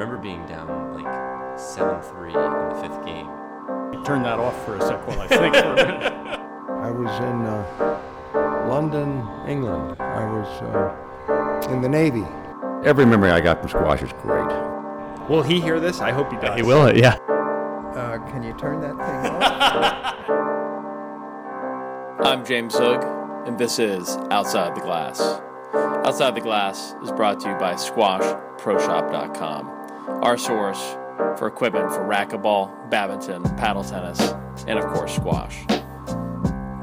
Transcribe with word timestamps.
remember 0.00 0.22
being 0.22 0.46
down 0.46 0.94
like 0.94 1.04
seven 1.58 2.00
three 2.00 2.32
in 2.32 2.34
the 2.34 2.78
fifth 2.80 3.04
game. 3.04 3.26
Turn 4.02 4.22
that 4.22 4.38
off 4.38 4.64
for 4.64 4.76
a 4.76 4.80
sec 4.80 5.06
while 5.06 5.20
I 5.20 5.26
think 5.26 5.54
for 5.54 5.60
a 5.60 5.74
minute. 5.76 6.12
I 6.70 6.90
was 6.90 7.10
in 7.20 7.42
uh, 7.44 8.00
London, 8.66 9.28
England. 9.46 10.00
I 10.00 10.24
was 10.24 10.48
uh, 10.62 10.94
in 11.70 11.82
the 11.82 11.88
Navy. 11.88 12.24
Every 12.82 13.04
memory 13.04 13.30
I 13.30 13.40
got 13.40 13.60
from 13.60 13.68
squash 13.68 14.00
is 14.00 14.10
great. 14.22 14.48
Will 15.28 15.42
he 15.42 15.60
hear 15.60 15.78
this? 15.78 16.00
I 16.00 16.12
hope 16.12 16.32
he 16.32 16.38
does. 16.38 16.56
He 16.56 16.62
will, 16.62 16.96
yeah. 16.96 17.16
Uh, 17.94 18.16
can 18.30 18.42
you 18.42 18.54
turn 18.54 18.80
that 18.80 18.96
thing 18.96 19.26
off? 19.26 20.14
I'm 22.26 22.42
James 22.46 22.72
Zug, 22.72 23.04
and 23.46 23.58
this 23.58 23.78
is 23.78 24.16
Outside 24.30 24.74
the 24.74 24.80
Glass. 24.80 25.20
Outside 26.06 26.34
the 26.34 26.40
Glass 26.40 26.94
is 27.02 27.12
brought 27.12 27.40
to 27.40 27.50
you 27.50 27.54
by 27.56 27.74
SquashProShop.com, 27.74 29.79
our 30.22 30.36
source 30.36 30.96
for 31.38 31.46
equipment 31.46 31.92
for 31.92 32.00
racquetball, 32.00 32.90
badminton, 32.90 33.42
paddle 33.56 33.84
tennis, 33.84 34.20
and 34.66 34.78
of 34.78 34.84
course, 34.86 35.14
squash. 35.14 35.64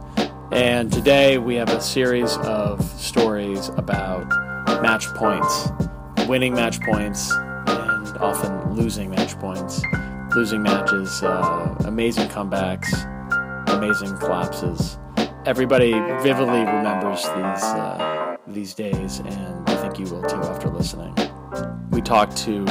And 0.52 0.92
today 0.92 1.38
we 1.38 1.56
have 1.56 1.68
a 1.68 1.80
series 1.80 2.36
of 2.38 2.82
stories 3.00 3.68
about 3.70 4.28
match 4.82 5.06
points, 5.14 5.68
winning 6.28 6.54
match 6.54 6.80
points, 6.80 7.30
and 7.32 8.16
often 8.18 8.74
losing 8.74 9.10
match 9.10 9.38
points, 9.38 9.82
losing 10.34 10.62
matches, 10.62 11.22
uh, 11.22 11.74
amazing 11.80 12.28
comebacks, 12.28 12.88
amazing 13.68 14.16
collapses. 14.18 14.98
Everybody 15.46 15.92
vividly 16.22 16.60
remembers 16.60 17.22
these 17.22 17.64
uh, 17.64 18.36
these 18.46 18.74
days, 18.74 19.18
and 19.18 19.68
I 19.68 19.76
think 19.76 19.98
you 19.98 20.06
will 20.06 20.22
too 20.22 20.36
after 20.36 20.68
listening. 20.68 21.14
We 21.90 22.00
talked 22.00 22.36
to 22.38 22.66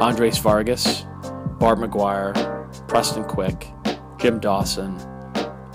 Andres 0.00 0.38
Vargas, 0.38 1.04
Bart 1.58 1.78
McGuire, 1.78 2.34
Preston 2.88 3.24
Quick, 3.24 3.68
Jim 4.18 4.40
Dawson, 4.40 4.94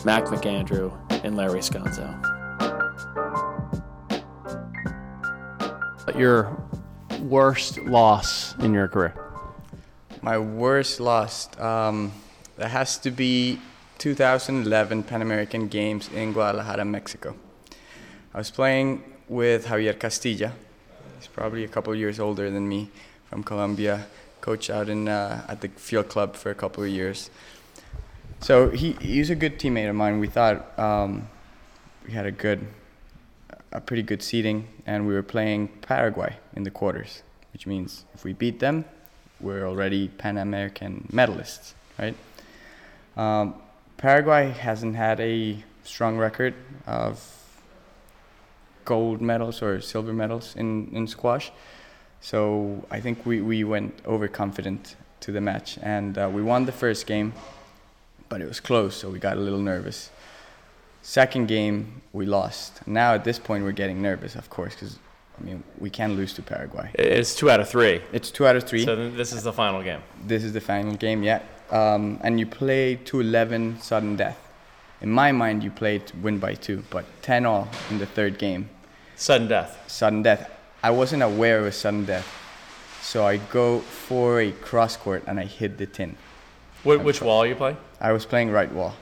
Mac 0.04 0.26
McAndrew, 0.26 0.92
and 1.24 1.36
Larry 1.36 1.60
Sconzo. 1.60 2.10
Your 6.18 6.56
worst 7.22 7.78
loss 7.80 8.56
in 8.60 8.74
your 8.74 8.88
career? 8.88 9.14
My 10.22 10.38
worst 10.38 11.00
loss, 11.00 11.50
um, 11.60 12.12
that 12.58 12.70
has 12.70 12.98
to 13.00 13.12
be 13.12 13.60
2011 13.98 15.04
Pan 15.04 15.22
American 15.22 15.68
Games 15.68 16.10
in 16.10 16.34
Guadalajara, 16.34 16.86
Mexico. 16.86 17.36
I 18.34 18.38
was 18.38 18.52
playing 18.52 19.04
with 19.28 19.68
Javier 19.68 19.98
Castilla. 20.00 20.54
He's 21.22 21.28
probably 21.28 21.64
a 21.64 21.68
couple 21.68 21.94
years 21.94 22.20
older 22.20 22.50
than 22.50 22.68
me 22.68 22.90
from 23.30 23.44
Colombia. 23.44 24.08
Coach 24.42 24.72
out 24.72 24.90
in 24.90 25.08
uh, 25.08 25.46
at 25.48 25.62
the 25.62 25.68
field 25.68 26.10
club 26.10 26.36
for 26.36 26.50
a 26.50 26.56
couple 26.56 26.84
of 26.84 26.90
years. 26.90 27.30
So 28.40 28.72
he 28.72 28.94
he's 28.94 29.30
a 29.30 29.36
good 29.36 29.60
teammate 29.60 29.88
of 29.88 29.96
mine. 29.96 30.20
We 30.20 30.26
thought 30.26 30.80
um, 30.80 31.30
we 32.08 32.14
had 32.14 32.26
a 32.26 32.32
good, 32.32 32.66
a 33.72 33.80
pretty 33.80 34.02
good 34.02 34.24
seating, 34.24 34.68
and 34.88 35.06
we 35.06 35.14
were 35.14 35.22
playing 35.22 35.68
Paraguay 35.84 36.38
in 36.56 36.64
the 36.64 36.72
quarters, 36.72 37.22
which 37.54 37.68
means 37.68 38.04
if 38.16 38.24
we 38.24 38.34
beat 38.34 38.60
them, 38.60 38.84
we're 39.40 39.68
already 39.68 40.08
Pan 40.08 40.40
American 40.40 41.08
medalists, 41.14 41.74
right? 42.00 42.16
Um, 43.16 43.54
Paraguay 43.98 44.50
hasn't 44.50 44.96
had 44.96 45.20
a 45.20 45.64
strong 45.84 46.18
record 46.18 46.56
of 46.88 47.41
gold 48.86 49.22
medals 49.22 49.62
or 49.62 49.82
silver 49.82 50.14
medals 50.14 50.56
in, 50.56 50.90
in 50.94 51.08
squash. 51.08 51.52
So 52.22 52.86
I 52.92 53.00
think 53.00 53.26
we, 53.26 53.42
we 53.42 53.64
went 53.64 54.00
overconfident 54.06 54.96
to 55.22 55.32
the 55.32 55.42
match 55.42 55.78
and 55.82 56.18
uh, 56.18 56.30
we 56.32 56.42
won 56.42 56.66
the 56.66 56.72
first 56.72 57.08
game, 57.08 57.34
but 58.30 58.42
it 58.42 58.48
was 58.48 58.60
close, 58.60 58.96
so 58.96 59.10
we 59.10 59.20
got 59.20 59.38
a 59.38 59.40
little 59.40 59.60
nervous. 59.60 60.12
Second 61.02 61.48
game, 61.48 62.02
we 62.14 62.26
lost. 62.26 62.86
Now 62.88 63.14
at 63.16 63.24
this 63.24 63.40
point, 63.40 63.64
we're 63.64 63.72
getting 63.72 64.02
nervous, 64.02 64.36
of 64.36 64.50
course, 64.50 64.76
because 64.76 65.00
I 65.40 65.44
mean 65.44 65.64
we 65.80 65.90
can't 65.90 66.16
lose 66.16 66.34
to 66.34 66.42
Paraguay. 66.44 66.92
It's 66.94 67.36
two 67.36 67.50
out 67.50 67.60
of 67.60 67.68
three. 67.68 68.02
It's 68.14 68.30
two 68.30 68.46
out 68.46 68.56
of 68.56 68.64
three. 68.64 68.86
So 68.86 69.10
this 69.10 69.34
is 69.34 69.44
the 69.44 69.54
final 69.54 69.82
game. 69.82 70.02
this 70.28 70.44
is 70.44 70.54
the 70.54 70.62
final 70.62 70.96
game, 70.96 71.24
yeah. 71.24 71.42
Um, 71.72 72.20
and 72.22 72.40
you 72.40 72.46
play 72.46 72.98
to 73.06 73.22
11 73.22 73.80
sudden 73.82 74.16
death. 74.18 74.38
In 75.02 75.10
my 75.12 75.32
mind, 75.32 75.64
you 75.64 75.72
played 75.72 76.06
to 76.08 76.18
win 76.18 76.38
by 76.38 76.54
two, 76.54 76.84
but 76.90 77.06
10 77.24 77.46
all 77.46 77.68
in 77.90 77.98
the 77.98 78.06
third 78.06 78.38
game. 78.38 78.70
Sudden 79.16 79.48
death. 79.48 79.84
Sudden 79.88 80.22
death. 80.24 80.50
I 80.84 80.92
wasn't 80.92 81.24
aware 81.24 81.60
of 81.60 81.66
a 81.66 81.72
sudden 81.72 82.06
death. 82.06 82.28
So 83.02 83.26
I 83.26 83.38
go 83.38 83.80
for 83.80 84.40
a 84.42 84.52
cross 84.52 84.96
court 84.98 85.24
and 85.26 85.40
I 85.40 85.46
hit 85.46 85.78
the 85.78 85.88
tin. 85.88 86.18
Wh- 86.84 87.04
which 87.04 87.22
wall 87.22 87.46
you 87.46 87.56
play? 87.56 87.76
I 88.00 88.12
was 88.12 88.26
playing 88.26 88.52
right 88.52 88.72
wall. 88.72 88.94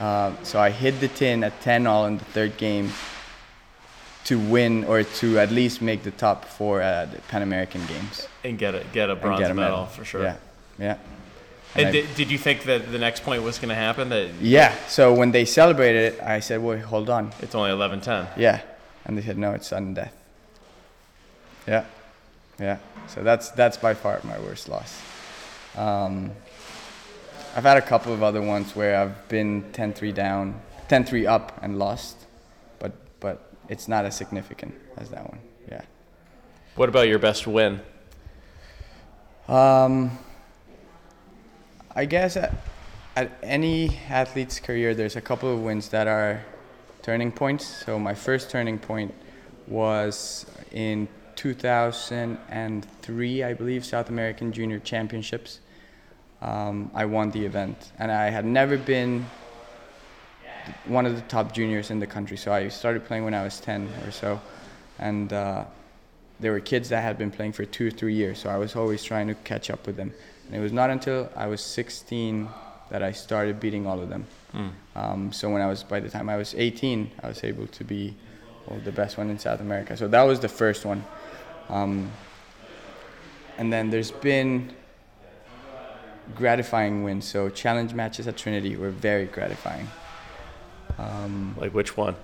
Uh, 0.00 0.32
so 0.42 0.60
I 0.60 0.70
hit 0.70 1.00
the 1.00 1.08
tin 1.08 1.44
at 1.44 1.60
10 1.60 1.86
all 1.86 2.06
in 2.06 2.18
the 2.18 2.24
third 2.24 2.56
game 2.56 2.90
to 4.24 4.38
win 4.38 4.84
or 4.84 5.02
to 5.04 5.38
at 5.38 5.50
least 5.50 5.80
make 5.80 6.02
the 6.02 6.10
top 6.10 6.44
four 6.44 6.80
at 6.80 7.12
the 7.12 7.18
Pan 7.22 7.42
American 7.42 7.84
Games. 7.86 8.28
And 8.44 8.58
get 8.58 8.74
a 8.74 8.84
get 8.92 9.08
a 9.08 9.16
bronze 9.16 9.40
get 9.40 9.50
a 9.50 9.54
medal, 9.54 9.86
for 9.86 10.04
sure. 10.04 10.22
Yeah, 10.22 10.36
yeah. 10.78 10.98
And 11.78 11.88
I- 11.88 11.92
did, 11.92 12.14
did 12.14 12.30
you 12.30 12.38
think 12.38 12.64
that 12.64 12.90
the 12.90 12.98
next 12.98 13.22
point 13.22 13.42
was 13.42 13.58
going 13.58 13.68
to 13.70 13.74
happen? 13.74 14.08
That 14.08 14.30
Yeah, 14.40 14.74
so 14.88 15.12
when 15.14 15.30
they 15.32 15.44
celebrated 15.44 16.14
it, 16.14 16.22
I 16.22 16.40
said, 16.40 16.60
wait, 16.62 16.80
hold 16.80 17.08
on. 17.10 17.32
it's 17.40 17.54
only 17.54 17.70
11-10. 17.70 18.28
Yeah, 18.36 18.60
and 19.04 19.16
they 19.16 19.22
said 19.22 19.38
no, 19.38 19.52
it's 19.52 19.68
sudden 19.68 19.94
death. 19.94 20.14
Yeah, 21.66 21.84
yeah. 22.58 22.78
So 23.06 23.22
that's 23.22 23.50
that's 23.50 23.76
by 23.76 23.94
far 23.94 24.20
my 24.24 24.38
worst 24.38 24.68
loss. 24.68 25.00
Um, 25.76 26.32
I've 27.56 27.64
had 27.64 27.76
a 27.76 27.82
couple 27.82 28.12
of 28.12 28.22
other 28.22 28.42
ones 28.42 28.74
where 28.76 28.98
I've 29.00 29.28
been 29.28 29.62
10-3 29.72 30.14
down, 30.14 30.60
10-3 30.88 31.26
up 31.26 31.58
and 31.62 31.78
lost, 31.78 32.16
but 32.78 32.92
but 33.20 33.50
it's 33.68 33.86
not 33.88 34.04
as 34.04 34.16
significant 34.16 34.74
as 34.96 35.08
that 35.10 35.24
one. 35.28 35.40
Yeah. 35.70 35.82
What 36.76 36.88
about 36.88 37.08
your 37.08 37.18
best 37.18 37.46
win? 37.46 37.80
Um, 39.46 40.18
I 41.98 42.04
guess 42.04 42.36
at, 42.36 42.52
at 43.16 43.32
any 43.42 43.98
athlete's 44.08 44.60
career, 44.60 44.94
there's 44.94 45.16
a 45.16 45.20
couple 45.20 45.52
of 45.52 45.60
wins 45.60 45.88
that 45.88 46.06
are 46.06 46.44
turning 47.02 47.32
points. 47.32 47.66
So 47.66 47.98
my 47.98 48.14
first 48.14 48.50
turning 48.50 48.78
point 48.78 49.12
was 49.66 50.46
in 50.70 51.08
2003, 51.34 53.42
I 53.42 53.52
believe, 53.52 53.84
South 53.84 54.10
American 54.10 54.52
Junior 54.52 54.78
Championships. 54.78 55.58
Um, 56.40 56.92
I 56.94 57.04
won 57.04 57.32
the 57.32 57.44
event, 57.44 57.90
and 57.98 58.12
I 58.12 58.30
had 58.30 58.44
never 58.44 58.78
been 58.78 59.26
one 60.84 61.04
of 61.04 61.16
the 61.16 61.22
top 61.22 61.52
juniors 61.52 61.90
in 61.90 61.98
the 61.98 62.06
country. 62.06 62.36
So 62.36 62.52
I 62.52 62.68
started 62.68 63.06
playing 63.06 63.24
when 63.24 63.34
I 63.34 63.42
was 63.42 63.58
10 63.58 63.88
or 64.06 64.12
so, 64.12 64.40
and 65.00 65.32
uh, 65.32 65.64
there 66.40 66.52
were 66.52 66.60
kids 66.60 66.88
that 66.90 67.02
had 67.02 67.18
been 67.18 67.30
playing 67.30 67.52
for 67.52 67.64
two 67.64 67.88
or 67.88 67.90
three 67.90 68.14
years. 68.14 68.38
So 68.38 68.48
I 68.48 68.56
was 68.56 68.76
always 68.76 69.02
trying 69.02 69.26
to 69.28 69.34
catch 69.34 69.70
up 69.70 69.86
with 69.86 69.96
them. 69.96 70.12
And 70.46 70.56
it 70.56 70.60
was 70.60 70.72
not 70.72 70.90
until 70.90 71.30
I 71.36 71.46
was 71.46 71.60
16 71.60 72.48
that 72.90 73.02
I 73.02 73.12
started 73.12 73.60
beating 73.60 73.86
all 73.86 74.00
of 74.00 74.08
them. 74.08 74.26
Um, 74.96 75.32
so 75.32 75.50
when 75.50 75.60
I 75.60 75.66
was, 75.66 75.82
by 75.82 76.00
the 76.00 76.08
time 76.08 76.28
I 76.28 76.36
was 76.36 76.54
18, 76.54 77.10
I 77.22 77.28
was 77.28 77.44
able 77.44 77.66
to 77.66 77.84
be 77.84 78.16
well, 78.66 78.80
the 78.84 78.92
best 78.92 79.18
one 79.18 79.30
in 79.30 79.38
South 79.38 79.60
America. 79.60 79.96
So 79.96 80.08
that 80.08 80.22
was 80.22 80.40
the 80.40 80.48
first 80.48 80.84
one. 80.84 81.04
Um, 81.68 82.10
and 83.58 83.72
then 83.72 83.90
there's 83.90 84.10
been 84.10 84.72
gratifying 86.34 87.04
wins. 87.04 87.26
So 87.26 87.48
challenge 87.48 87.92
matches 87.94 88.26
at 88.26 88.36
Trinity 88.36 88.76
were 88.76 88.90
very 88.90 89.26
gratifying. 89.26 89.88
Um, 90.98 91.54
Like 91.58 91.74
which 91.74 91.96
one? 91.96 92.16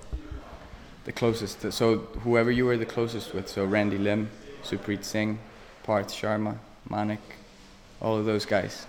The 1.04 1.12
closest. 1.12 1.70
So 1.72 1.98
whoever 2.24 2.50
you 2.50 2.64
were 2.66 2.76
the 2.76 2.86
closest 2.86 3.34
with. 3.34 3.48
So 3.48 3.64
Randy 3.64 3.98
Lim, 3.98 4.30
Supreet 4.62 5.04
Singh, 5.04 5.38
Parth 5.82 6.08
Sharma, 6.08 6.56
Manik, 6.88 7.20
all 8.00 8.16
of 8.18 8.24
those 8.24 8.46
guys. 8.46 8.86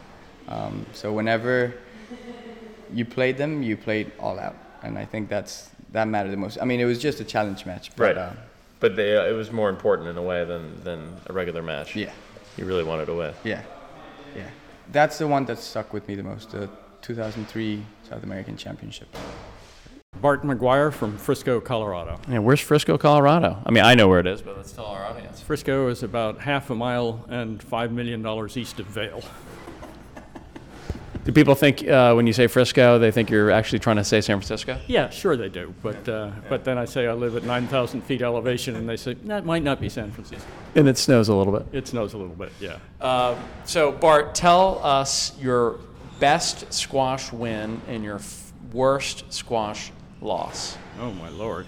Um, 0.47 0.85
so 0.93 1.11
whenever 1.11 1.73
you 2.93 3.05
played 3.05 3.37
them, 3.37 3.63
you 3.63 3.75
played 3.77 4.11
all 4.19 4.39
out, 4.39 4.55
and 4.83 4.97
I 4.97 5.05
think 5.05 5.27
that's 5.29 5.69
that 5.91 6.07
mattered 6.07 6.31
the 6.31 6.37
most. 6.37 6.57
I 6.61 6.65
mean, 6.65 6.79
it 6.79 6.85
was 6.85 6.99
just 6.99 7.19
a 7.19 7.23
challenge 7.23 7.65
match, 7.65 7.91
but 7.95 8.03
Right. 8.03 8.17
uh, 8.17 8.31
But 8.79 8.95
they, 8.95 9.15
uh, 9.17 9.23
it 9.25 9.31
was 9.31 9.51
more 9.51 9.69
important 9.69 10.09
in 10.09 10.17
a 10.17 10.21
way 10.21 10.43
than, 10.45 10.83
than 10.83 11.15
a 11.27 11.33
regular 11.33 11.61
match. 11.63 11.95
yeah, 11.95 12.11
You 12.57 12.65
really 12.65 12.83
wanted 12.83 13.05
to 13.07 13.13
win. 13.15 13.33
yeah. 13.43 13.61
Yeah, 14.35 14.49
that's 14.91 15.17
the 15.17 15.27
one 15.27 15.45
that 15.45 15.57
stuck 15.59 15.93
with 15.93 16.07
me 16.09 16.15
the 16.15 16.23
most. 16.23 16.51
The 16.51 16.69
2003 17.01 17.85
South 18.09 18.23
American 18.23 18.57
Championship. 18.57 19.07
Bart 20.21 20.43
McGuire 20.43 20.91
from 20.91 21.17
Frisco, 21.17 21.59
Colorado. 21.59 22.19
Yeah, 22.29 22.39
where's 22.39 22.59
Frisco, 22.61 22.97
Colorado? 22.97 23.57
I 23.65 23.71
mean, 23.71 23.83
I 23.83 23.95
know 23.95 24.07
where 24.07 24.19
it 24.19 24.27
is, 24.27 24.41
but 24.41 24.57
let's 24.57 24.71
tell 24.71 24.85
our 24.85 25.05
audience. 25.05 25.41
Frisco 25.41 25.87
is 25.89 26.03
about 26.03 26.39
half 26.39 26.69
a 26.69 26.75
mile 26.75 27.25
and 27.29 27.59
$5 27.59 27.91
million 27.91 28.25
east 28.57 28.79
of 28.79 28.85
Vail. 28.87 29.21
Do 31.25 31.31
people 31.31 31.55
think 31.55 31.87
uh, 31.87 32.13
when 32.13 32.27
you 32.27 32.33
say 32.33 32.45
Frisco, 32.45 32.99
they 32.99 33.09
think 33.09 33.31
you're 33.31 33.49
actually 33.49 33.79
trying 33.79 33.95
to 33.95 34.03
say 34.03 34.21
San 34.21 34.37
Francisco? 34.37 34.79
Yeah, 34.85 35.09
sure 35.09 35.35
they 35.35 35.49
do. 35.49 35.73
But, 35.81 36.07
uh, 36.07 36.29
but 36.49 36.63
then 36.63 36.77
I 36.77 36.85
say 36.85 37.07
I 37.07 37.13
live 37.13 37.35
at 37.35 37.43
9,000 37.43 38.01
feet 38.01 38.21
elevation, 38.21 38.75
and 38.75 38.87
they 38.87 38.95
say, 38.95 39.15
that 39.15 39.43
might 39.43 39.63
not 39.63 39.81
be 39.81 39.89
San 39.89 40.11
Francisco. 40.11 40.47
And 40.75 40.87
it 40.87 40.99
snows 40.99 41.27
a 41.29 41.33
little 41.33 41.51
bit. 41.51 41.65
It 41.71 41.87
snows 41.87 42.13
a 42.13 42.17
little 42.19 42.35
bit, 42.35 42.51
yeah. 42.59 42.77
Uh, 43.01 43.35
so, 43.65 43.91
Bart, 43.91 44.35
tell 44.35 44.79
us 44.85 45.35
your 45.39 45.79
best 46.19 46.71
squash 46.71 47.31
win 47.31 47.81
and 47.87 48.03
your 48.03 48.17
f- 48.17 48.53
worst 48.71 49.33
squash 49.33 49.91
loss. 50.25 50.77
Oh, 50.99 51.11
my 51.11 51.29
lord. 51.29 51.67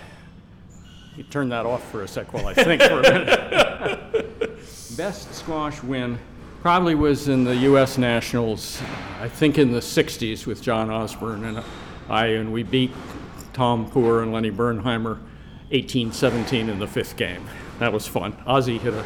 You 1.16 1.24
turn 1.24 1.50
that 1.50 1.66
off 1.66 1.90
for 1.92 2.04
a 2.04 2.08
sec 2.08 2.34
while 2.34 2.48
I 2.48 2.54
think 2.54 2.82
for 2.82 3.00
a 3.00 3.02
minute. 3.02 4.58
Best 4.98 5.34
squash 5.34 5.82
win 5.84 6.20
probably 6.62 6.96
was 6.96 7.28
in 7.28 7.44
the 7.44 7.56
U.S. 7.56 7.98
Nationals, 7.98 8.82
I 9.22 9.30
think 9.30 9.58
in 9.58 9.72
the 9.72 9.80
60s 9.80 10.46
with 10.46 10.62
John 10.62 10.90
Osborne 10.90 11.46
and 11.46 11.64
I, 12.10 12.26
and 12.28 12.52
we 12.52 12.64
beat 12.64 12.92
Tom 13.54 13.90
Poor 13.90 14.22
and 14.22 14.34
Lenny 14.34 14.52
Bernheimer 14.52 15.20
18-17 15.72 16.70
in 16.70 16.80
the 16.80 16.88
fifth 16.88 17.16
game. 17.16 17.48
That 17.80 17.94
was 17.94 18.08
fun. 18.08 18.34
Ozzy 18.48 18.80
hit 18.80 18.94
a, 18.94 19.04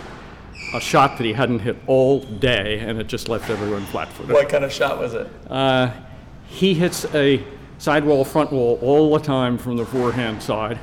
a 0.73 0.81
shot 0.81 1.17
that 1.17 1.23
he 1.23 1.33
hadn't 1.33 1.59
hit 1.59 1.77
all 1.87 2.21
day, 2.21 2.79
and 2.79 2.99
it 2.99 3.07
just 3.07 3.29
left 3.29 3.49
everyone 3.49 3.85
flat-footed. 3.85 4.33
What 4.33 4.49
kind 4.49 4.63
of 4.63 4.71
shot 4.71 4.97
was 4.97 5.13
it? 5.13 5.27
Uh, 5.49 5.91
he 6.47 6.73
hits 6.73 7.05
a 7.13 7.43
sidewall 7.81 8.23
front 8.23 8.51
wall 8.51 8.77
all 8.83 9.11
the 9.17 9.25
time 9.25 9.57
from 9.57 9.75
the 9.75 9.85
forehand 9.85 10.43
side, 10.43 10.77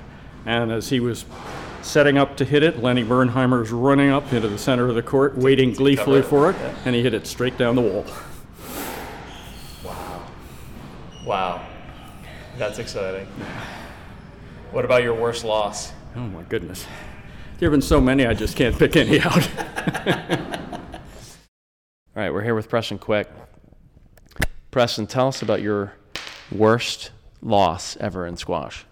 and 0.45 0.73
as 0.73 0.89
he 0.89 0.99
was 0.99 1.25
setting 1.81 2.19
up 2.19 2.37
to 2.37 2.45
hit 2.45 2.65
it, 2.65 2.83
Lenny 2.83 3.05
Bernheimer's 3.05 3.71
running 3.71 4.11
up 4.11 4.33
into 4.33 4.49
the 4.49 4.59
center 4.59 4.89
of 4.89 4.97
the 4.97 5.03
court, 5.03 5.39
waiting 5.39 5.73
gleefully 5.73 6.23
for 6.23 6.51
it, 6.51 6.57
and 6.85 6.97
he 6.97 7.03
hit 7.05 7.15
it 7.15 7.25
straight 7.25 7.57
down 7.57 7.77
the 7.77 7.83
wall. 7.83 8.05
Wow. 9.85 10.27
Wow. 11.25 11.67
That's 12.57 12.81
exciting. 12.81 13.29
What 14.73 14.85
about 14.85 15.05
your 15.05 15.15
worst 15.15 15.45
loss? 15.45 15.93
Oh 16.17 16.27
my 16.27 16.43
goodness. 16.43 16.85
There 17.59 17.71
have 17.71 17.73
been 17.73 17.81
so 17.81 18.01
many, 18.01 18.27
I 18.27 18.35
just 18.35 18.57
can't 18.57 18.77
pick 18.77 18.97
any 18.97 19.21
out. 19.21 19.49
All 22.17 22.25
right, 22.25 22.33
we're 22.33 22.43
here 22.43 22.57
with 22.57 22.69
Preston 22.69 22.99
Quick. 22.99 23.31
Preston, 24.73 25.07
tell 25.07 25.29
us 25.29 25.43
about 25.43 25.63
your 25.63 25.93
worst 26.51 27.11
loss 27.43 27.97
ever 27.99 28.27
in 28.27 28.37
squash. 28.37 28.85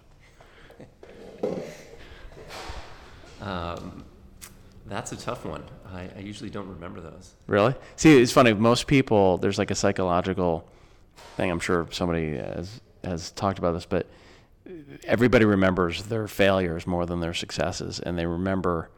Um, 3.40 4.04
that's 4.86 5.12
a 5.12 5.16
tough 5.16 5.44
one. 5.44 5.64
I, 5.92 6.08
I 6.16 6.20
usually 6.20 6.50
don't 6.50 6.68
remember 6.68 7.00
those. 7.00 7.34
Really? 7.46 7.74
See, 7.96 8.20
it's 8.20 8.32
funny. 8.32 8.52
Most 8.52 8.86
people, 8.86 9.38
there's 9.38 9.58
like 9.58 9.70
a 9.70 9.74
psychological 9.74 10.68
thing. 11.36 11.50
I'm 11.50 11.60
sure 11.60 11.86
somebody 11.90 12.36
has 12.36 12.80
has 13.04 13.30
talked 13.32 13.58
about 13.58 13.72
this, 13.72 13.86
but 13.86 14.06
everybody 15.04 15.44
remembers 15.44 16.04
their 16.04 16.26
failures 16.26 16.86
more 16.86 17.06
than 17.06 17.20
their 17.20 17.34
successes, 17.34 18.00
and 18.00 18.18
they 18.18 18.26
remember. 18.26 18.90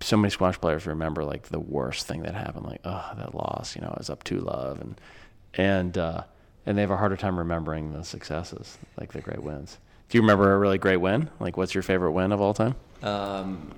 So 0.00 0.18
many 0.18 0.30
squash 0.30 0.60
players 0.60 0.86
remember 0.86 1.24
like 1.24 1.44
the 1.44 1.58
worst 1.58 2.06
thing 2.06 2.22
that 2.24 2.34
happened, 2.34 2.66
like 2.66 2.80
oh 2.84 3.12
that 3.16 3.34
loss, 3.34 3.74
you 3.74 3.80
know, 3.80 3.88
I 3.88 3.98
was 3.98 4.10
up 4.10 4.24
two 4.24 4.40
love, 4.40 4.80
and 4.80 5.00
and 5.54 5.96
uh, 5.96 6.24
and 6.66 6.76
they 6.76 6.82
have 6.82 6.90
a 6.90 6.96
harder 6.96 7.16
time 7.16 7.38
remembering 7.38 7.92
the 7.92 8.02
successes, 8.02 8.76
like 8.98 9.12
the 9.12 9.20
great 9.20 9.42
wins. 9.42 9.78
Do 10.08 10.18
you 10.18 10.22
remember 10.22 10.52
a 10.52 10.58
really 10.58 10.78
great 10.78 10.98
win? 10.98 11.30
Like, 11.40 11.56
what's 11.56 11.74
your 11.74 11.82
favorite 11.82 12.12
win 12.12 12.32
of 12.32 12.40
all 12.40 12.54
time? 12.54 12.74
Um, 13.02 13.72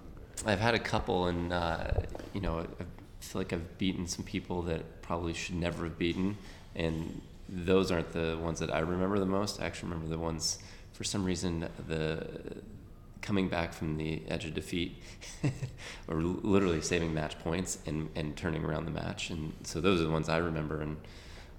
I've 0.47 0.61
had 0.61 0.75
a 0.75 0.79
couple, 0.79 1.27
and 1.27 1.53
uh, 1.53 1.91
you 2.33 2.41
know, 2.41 2.61
I 2.61 2.85
feel 3.21 3.41
like 3.41 3.53
I've 3.53 3.79
beaten 3.79 4.07
some 4.07 4.25
people 4.25 4.63
that 4.63 5.03
probably 5.03 5.35
should 5.35 5.57
never 5.57 5.85
have 5.85 5.99
beaten, 5.99 6.37
and 6.75 7.21
those 7.49 7.91
aren't 7.91 8.13
the 8.13 8.39
ones 8.41 8.61
that 8.61 8.75
I 8.75 8.81
remember 8.81 9.19
the 9.19 9.27
most. 9.27 9.61
I 9.61 9.67
actually 9.67 9.91
remember 9.91 10.11
the 10.11 10.19
ones, 10.19 10.59
for 10.93 11.05
some 11.05 11.25
reason, 11.25 11.69
the 11.89 12.27
coming 13.21 13.49
back 13.49 13.73
from 13.73 13.97
the 13.97 14.23
edge 14.29 14.45
of 14.45 14.55
defeat, 14.55 15.03
or 16.09 16.17
literally 16.21 16.81
saving 16.81 17.13
match 17.13 17.39
points 17.41 17.79
and, 17.87 18.09
and 18.15 18.37
turning 18.37 18.65
around 18.65 18.85
the 18.85 18.91
match, 18.91 19.31
and 19.31 19.53
so 19.63 19.81
those 19.81 20.01
are 20.01 20.05
the 20.05 20.11
ones 20.11 20.29
I 20.29 20.39
remember. 20.39 20.81
And 20.81 20.99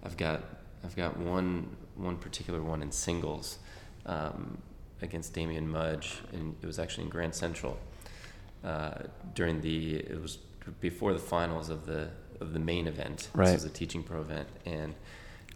I've 0.03 0.17
got 0.17 0.43
I've 0.83 0.95
got 0.95 1.17
one 1.17 1.75
one 1.95 2.17
particular 2.17 2.61
one 2.61 2.81
in 2.81 2.91
singles 2.91 3.59
um, 4.05 4.57
against 5.01 5.33
Damien 5.33 5.69
Mudge, 5.69 6.19
and 6.31 6.55
it 6.61 6.65
was 6.65 6.79
actually 6.79 7.05
in 7.05 7.09
Grand 7.09 7.35
Central 7.35 7.77
uh, 8.63 9.03
during 9.33 9.61
the 9.61 9.95
it 9.97 10.21
was 10.21 10.37
before 10.79 11.13
the 11.13 11.19
finals 11.19 11.69
of 11.69 11.85
the 11.85 12.09
of 12.39 12.53
the 12.53 12.59
main 12.59 12.87
event. 12.87 13.29
Right. 13.33 13.45
This 13.45 13.55
was 13.55 13.65
a 13.65 13.69
teaching 13.69 14.03
pro 14.03 14.21
event, 14.21 14.47
and 14.65 14.95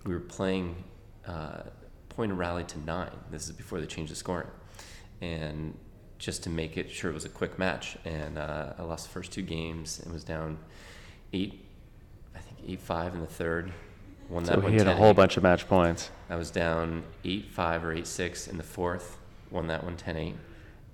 we 0.05 0.13
were 0.13 0.19
playing 0.19 0.83
uh, 1.25 1.63
point 2.09 2.31
of 2.31 2.37
rally 2.37 2.63
to 2.65 2.79
nine. 2.79 3.11
This 3.31 3.45
is 3.47 3.51
before 3.53 3.79
they 3.79 3.87
changed 3.87 4.11
the 4.11 4.15
scoring, 4.15 4.47
and 5.21 5.77
just 6.19 6.43
to 6.43 6.49
make 6.49 6.77
it 6.77 6.89
sure 6.89 7.11
it 7.11 7.13
was 7.13 7.25
a 7.25 7.29
quick 7.29 7.59
match. 7.59 7.97
And 8.05 8.37
uh, 8.37 8.73
I 8.77 8.83
lost 8.83 9.05
the 9.05 9.11
first 9.11 9.31
two 9.31 9.41
games 9.41 9.99
and 9.99 10.13
was 10.13 10.23
down 10.23 10.57
eight, 11.33 11.65
I 12.35 12.39
think 12.39 12.59
eight 12.65 12.81
five 12.81 13.13
in 13.13 13.21
the 13.21 13.27
third. 13.27 13.73
Won 14.29 14.43
that 14.45 14.55
So 14.55 14.59
one 14.61 14.71
he 14.71 14.77
had 14.77 14.87
a 14.87 14.93
10-8. 14.93 14.97
whole 14.97 15.13
bunch 15.13 15.37
of 15.37 15.43
match 15.43 15.67
points. 15.67 16.09
I 16.29 16.35
was 16.35 16.49
down 16.51 17.03
8 17.23 17.45
5 17.51 17.85
or 17.85 17.91
8 17.93 18.07
6 18.07 18.47
in 18.47 18.57
the 18.57 18.63
fourth, 18.63 19.17
won 19.51 19.67
that 19.67 19.83
one 19.83 19.95
10 19.97 20.17
8, 20.17 20.35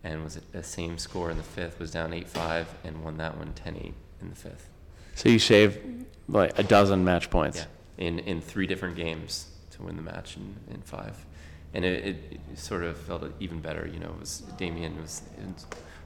and 0.04 0.24
was 0.24 0.36
at 0.38 0.52
the 0.52 0.64
same 0.64 0.98
score 0.98 1.30
in 1.32 1.38
the 1.38 1.44
fifth, 1.44 1.80
was 1.80 1.92
down 1.92 2.14
8 2.14 2.28
5 2.28 2.74
and 2.84 3.04
won 3.04 3.18
that 3.18 3.38
one 3.38 3.54
10 3.54 3.76
8 3.78 3.94
in 4.22 4.30
the 4.30 4.36
fifth. 4.36 4.70
So 5.16 5.30
you 5.30 5.40
saved 5.40 6.06
like 6.28 6.58
a 6.60 6.64
dozen 6.64 7.04
match 7.04 7.30
points. 7.30 7.60
Yeah, 7.98 8.06
in, 8.08 8.20
in 8.20 8.42
three 8.42 8.68
different 8.68 8.96
games 8.96 9.48
to 9.72 9.84
win 9.84 9.96
the 9.96 10.02
match 10.02 10.38
in, 10.38 10.56
in 10.74 10.82
five. 10.82 11.26
And 11.74 11.86
it, 11.86 12.06
it, 12.06 12.40
it 12.52 12.58
sort 12.60 12.84
of 12.84 12.98
felt 12.98 13.24
even 13.40 13.60
better, 13.62 13.88
you 13.92 14.00
know, 14.00 14.10
it 14.10 14.20
was 14.20 14.40
Damien 14.58 15.00
was 15.02 15.22
in 15.38 15.54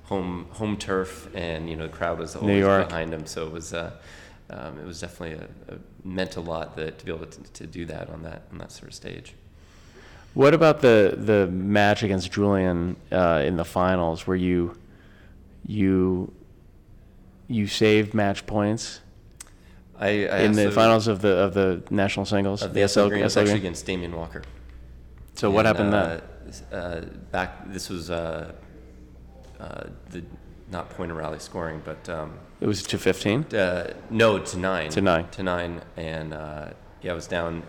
home 0.04 0.48
home 0.52 0.76
turf 0.78 1.34
and, 1.36 1.70
you 1.70 1.76
know, 1.76 1.88
the 1.88 1.94
crowd 1.94 2.20
was 2.20 2.36
always 2.36 2.64
behind 2.66 3.14
him, 3.14 3.26
so 3.26 3.46
it 3.46 3.52
was 3.54 3.74
uh, 3.74 3.92
um, 4.50 4.80
it 4.80 4.86
was 4.86 5.00
definitely 5.00 5.38
a, 5.38 5.74
a 5.74 5.78
meant 6.04 6.36
a 6.36 6.42
lot 6.42 6.76
that, 6.76 7.00
to 7.00 7.06
be 7.06 7.12
able 7.12 7.26
to, 7.26 7.42
to 7.54 7.68
do 7.68 7.86
that 7.86 8.10
on 8.10 8.24
that 8.24 8.44
on 8.52 8.58
that 8.58 8.72
sort 8.72 8.90
of 8.90 8.94
stage. 8.94 9.34
What 10.34 10.54
about 10.54 10.82
the 10.82 11.16
the 11.18 11.48
match 11.48 12.04
against 12.04 12.32
Julian 12.32 12.96
uh, 13.12 13.44
in 13.46 13.56
the 13.56 13.66
finals, 13.66 14.26
where 14.26 14.38
you 14.38 14.78
you 15.66 16.34
you 17.48 17.68
saved 17.68 18.14
match 18.14 18.46
points 18.46 19.02
I, 20.00 20.28
I 20.28 20.40
in 20.40 20.54
the 20.54 20.72
finals 20.72 21.08
of 21.08 21.22
the 21.22 21.38
of 21.38 21.54
the 21.54 21.84
national 21.90 22.26
singles? 22.26 22.64
Of 22.64 22.74
the 22.74 22.88
SL 22.88 23.08
Green, 23.08 23.30
SL 23.30 23.40
actually 23.40 23.58
against 23.58 23.86
Damian 23.86 24.16
Walker. 24.16 24.44
So 25.36 25.52
what 25.52 25.66
happened 25.66 25.94
uh, 25.94 26.20
then? 26.20 26.22
Uh, 26.72 27.06
back, 27.32 27.72
this 27.72 27.90
was 27.90 28.12
uh, 28.12 28.54
the 30.12 30.24
not 30.72 30.90
point 30.92 31.12
of 31.12 31.18
rally 31.18 31.40
scoring, 31.40 31.82
but 31.86 32.08
um, 32.10 32.40
It 32.60 32.68
was 32.68 32.82
to 32.84 32.98
15. 32.98 33.46
uh, 33.54 33.94
no 34.10 34.40
to 34.40 34.58
nine. 34.58 34.90
To 34.92 35.02
nine. 35.02 35.30
To 35.32 35.44
nine, 35.44 35.82
and 35.98 36.34
uh, 36.34 36.70
yeah, 37.02 37.12
I 37.12 37.16
was 37.16 37.28
down. 37.28 37.64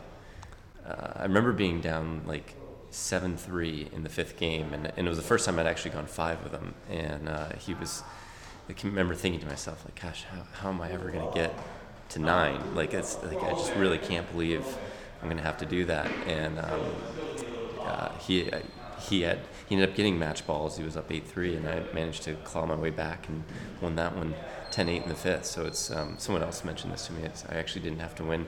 Uh, 0.86 1.12
I 1.16 1.22
remember 1.22 1.52
being 1.52 1.80
down 1.80 2.22
like 2.26 2.54
seven 2.90 3.36
three 3.36 3.88
in 3.92 4.02
the 4.04 4.08
fifth 4.08 4.36
game, 4.38 4.72
and, 4.72 4.86
and 4.96 5.06
it 5.06 5.08
was 5.10 5.18
the 5.18 5.24
first 5.24 5.44
time 5.46 5.58
I'd 5.58 5.66
actually 5.66 5.90
gone 5.92 6.06
five 6.06 6.42
with 6.42 6.52
him, 6.52 6.74
and 6.90 7.28
uh, 7.28 7.50
he 7.58 7.74
was. 7.74 8.02
I 8.68 8.72
can 8.72 8.88
remember 8.90 9.14
thinking 9.14 9.40
to 9.42 9.46
myself, 9.46 9.84
like, 9.84 10.00
gosh, 10.00 10.24
how, 10.24 10.42
how 10.62 10.68
am 10.70 10.80
I 10.80 10.90
ever 10.90 11.10
going 11.10 11.26
to 11.28 11.34
get 11.34 11.52
to 12.10 12.18
nine? 12.18 12.74
Like, 12.74 12.94
it's 12.94 13.22
like 13.22 13.42
I 13.42 13.50
just 13.50 13.74
really 13.74 13.98
can't 13.98 14.30
believe 14.32 14.64
I'm 15.20 15.28
going 15.28 15.36
to 15.36 15.42
have 15.42 15.58
to 15.58 15.66
do 15.66 15.84
that. 15.84 16.10
And 16.26 16.58
um, 16.58 16.80
uh, 17.80 18.08
he 18.18 18.50
uh, 18.50 18.60
he 19.00 19.20
had 19.22 19.40
he 19.68 19.74
ended 19.74 19.88
up 19.90 19.96
getting 19.96 20.18
match 20.18 20.46
balls. 20.46 20.76
He 20.76 20.84
was 20.84 20.96
up 20.96 21.10
eight 21.10 21.26
three, 21.26 21.54
and 21.56 21.66
I 21.68 21.82
managed 21.94 22.22
to 22.24 22.34
claw 22.36 22.66
my 22.66 22.74
way 22.74 22.90
back 22.90 23.28
and 23.28 23.44
won 23.80 23.96
that 23.96 24.14
one 24.16 24.34
10-8 24.70 25.02
in 25.04 25.08
the 25.08 25.14
fifth. 25.14 25.46
So 25.46 25.64
it's 25.64 25.90
um, 25.90 26.16
someone 26.18 26.42
else 26.42 26.64
mentioned 26.64 26.92
this 26.92 27.06
to 27.06 27.12
me. 27.12 27.22
It's, 27.22 27.44
I 27.48 27.54
actually 27.54 27.82
didn't 27.82 28.00
have 28.00 28.14
to 28.16 28.24
win 28.24 28.46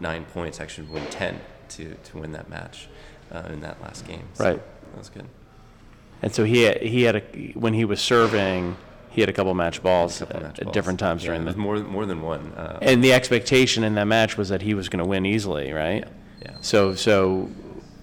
nine 0.00 0.24
points. 0.24 0.60
I 0.60 0.64
actually 0.64 0.88
win 0.88 1.04
ten 1.10 1.40
to 1.70 1.94
to 1.94 2.18
win 2.18 2.32
that 2.32 2.48
match 2.50 2.88
uh, 3.30 3.42
in 3.50 3.60
that 3.60 3.80
last 3.80 4.06
game. 4.06 4.24
So 4.34 4.44
Right. 4.44 4.62
That 4.92 4.98
was 4.98 5.08
good. 5.08 5.26
And 6.20 6.32
so 6.34 6.44
he 6.44 6.62
had, 6.62 6.82
he 6.82 7.02
had 7.02 7.16
a 7.16 7.20
when 7.54 7.74
he 7.74 7.84
was 7.84 8.00
serving, 8.00 8.76
he 9.10 9.20
had 9.22 9.28
a 9.30 9.32
couple 9.32 9.54
match 9.54 9.82
balls 9.82 10.18
Couple 10.18 10.36
at, 10.36 10.42
match 10.42 10.58
at 10.58 10.64
balls. 10.66 10.74
different 10.74 11.00
times 11.00 11.22
Yeah, 11.22 11.28
during 11.30 11.44
the. 11.46 11.56
more 11.56 11.78
more 11.78 12.06
than 12.06 12.20
one. 12.22 12.52
Uh, 12.52 12.78
And 12.82 13.02
the 13.02 13.12
expectation 13.12 13.84
in 13.84 13.94
that 13.94 14.06
match 14.06 14.36
was 14.36 14.48
that 14.50 14.62
he 14.62 14.74
was 14.74 14.88
going 14.88 14.98
to 15.02 15.08
win 15.08 15.24
easily, 15.26 15.72
right? 15.72 16.04
yeah. 16.44 16.56
So 16.60 16.94
so 16.94 17.48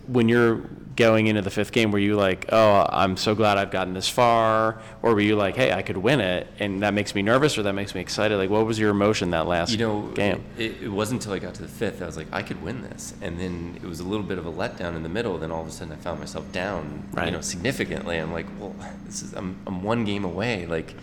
when 0.08 0.28
you're 0.30 0.62
going 1.00 1.28
into 1.28 1.42
the 1.42 1.50
fifth 1.50 1.72
game, 1.72 1.92
were 1.92 1.98
you 1.98 2.16
like, 2.16 2.46
oh, 2.52 2.86
I'm 2.90 3.16
so 3.16 3.34
glad 3.34 3.58
I've 3.58 3.72
gotten 3.72 3.94
this 3.94 4.10
far? 4.10 4.82
Or 5.02 5.14
were 5.16 5.22
you 5.22 5.38
like, 5.38 5.56
hey, 5.56 5.72
I 5.72 5.82
could 5.82 5.96
win 5.98 6.20
it 6.20 6.46
and 6.60 6.84
that 6.84 6.94
makes 6.94 7.16
me 7.16 7.22
nervous 7.22 7.58
or 7.58 7.64
that 7.64 7.74
makes 7.74 7.96
me 7.96 8.02
excited? 8.02 8.36
Like, 8.38 8.50
what 8.50 8.66
was 8.66 8.78
your 8.78 8.90
emotion 8.92 9.32
that 9.32 9.48
last 9.48 9.72
You 9.72 9.78
know, 9.78 10.02
game? 10.14 10.44
It, 10.58 10.84
it 10.84 10.90
wasn't 10.90 11.22
until 11.22 11.34
I 11.34 11.40
got 11.40 11.54
to 11.56 11.62
the 11.62 11.68
fifth 11.70 12.02
I 12.02 12.06
was 12.06 12.18
like, 12.18 12.28
I 12.34 12.44
could 12.44 12.62
win 12.62 12.82
this, 12.84 13.14
and 13.22 13.40
then 13.40 13.80
it 13.82 13.88
was 13.88 14.02
a 14.02 14.04
little 14.04 14.26
bit 14.26 14.38
of 14.38 14.46
a 14.46 14.52
letdown 14.52 14.96
in 14.98 15.02
the 15.04 15.10
middle. 15.10 15.38
Then 15.38 15.52
all 15.52 15.62
of 15.62 15.68
a 15.68 15.72
sudden, 15.72 15.94
I 15.94 15.96
found 15.96 16.20
myself 16.20 16.52
down, 16.52 17.04
Right. 17.14 17.26
you 17.28 17.32
know, 17.32 17.42
significantly. 17.42 18.18
I'm 18.18 18.34
like, 18.34 18.46
well, 18.60 18.76
this 19.06 19.24
is 19.24 19.34
I'm, 19.34 19.58
I'm 19.66 19.82
one 19.82 20.04
game 20.04 20.26
away. 20.26 20.66
Like, 20.66 20.96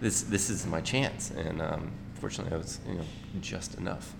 this 0.00 0.22
this 0.22 0.50
is 0.50 0.66
my 0.66 0.80
chance, 0.80 1.30
and 1.30 1.62
um, 1.62 1.92
fortunately, 2.14 2.52
I 2.52 2.58
was 2.58 2.80
you 2.88 2.94
know 2.96 3.04
just 3.40 3.76
enough. 3.76 4.14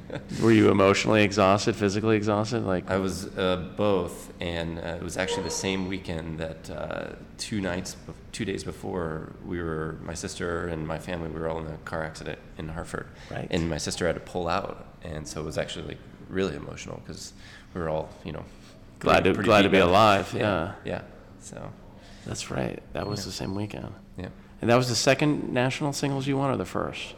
Were 0.42 0.52
you 0.52 0.70
emotionally 0.70 1.22
exhausted, 1.22 1.76
physically 1.76 2.16
exhausted? 2.16 2.64
Like, 2.64 2.90
I 2.90 2.96
was 2.98 3.26
uh, 3.36 3.68
both, 3.76 4.32
and 4.40 4.78
uh, 4.78 4.82
it 5.00 5.02
was 5.02 5.16
actually 5.16 5.44
the 5.44 5.50
same 5.50 5.88
weekend 5.88 6.38
that 6.38 6.70
uh, 6.70 7.12
two 7.38 7.60
nights, 7.60 7.96
two 8.32 8.44
days 8.44 8.64
before, 8.64 9.32
we 9.44 9.62
were, 9.62 9.98
my 10.02 10.14
sister 10.14 10.68
and 10.68 10.86
my 10.86 10.98
family, 10.98 11.28
we 11.28 11.38
were 11.40 11.48
all 11.48 11.58
in 11.60 11.66
a 11.66 11.76
car 11.84 12.02
accident 12.02 12.38
in 12.58 12.68
Hartford. 12.68 13.08
Right. 13.30 13.46
And 13.50 13.68
my 13.68 13.78
sister 13.78 14.06
had 14.06 14.14
to 14.14 14.20
pull 14.20 14.48
out, 14.48 14.86
and 15.02 15.26
so 15.26 15.40
it 15.40 15.44
was 15.44 15.58
actually 15.58 15.88
like 15.88 15.98
really 16.28 16.56
emotional 16.56 17.00
because 17.04 17.32
we 17.74 17.80
were 17.80 17.88
all, 17.88 18.08
you 18.24 18.32
know, 18.32 18.44
Glad 19.00 19.24
to- 19.24 19.34
pretty 19.34 19.46
glad 19.48 19.62
to 19.62 19.68
be 19.68 19.80
up. 19.80 19.88
alive, 19.88 20.32
Yeah. 20.36 20.72
Yeah. 20.84 21.02
So, 21.40 21.70
that's 22.24 22.50
right. 22.50 22.80
That 22.92 23.06
was 23.08 23.24
the 23.24 23.32
same 23.32 23.54
weekend. 23.54 23.92
yeah. 24.16 24.28
And 24.60 24.70
that 24.70 24.76
was 24.76 24.88
the 24.88 24.94
second 24.94 25.52
national 25.52 25.92
singles 25.92 26.26
you 26.28 26.36
won 26.36 26.50
or 26.50 26.56
the 26.56 26.64
first? 26.64 27.14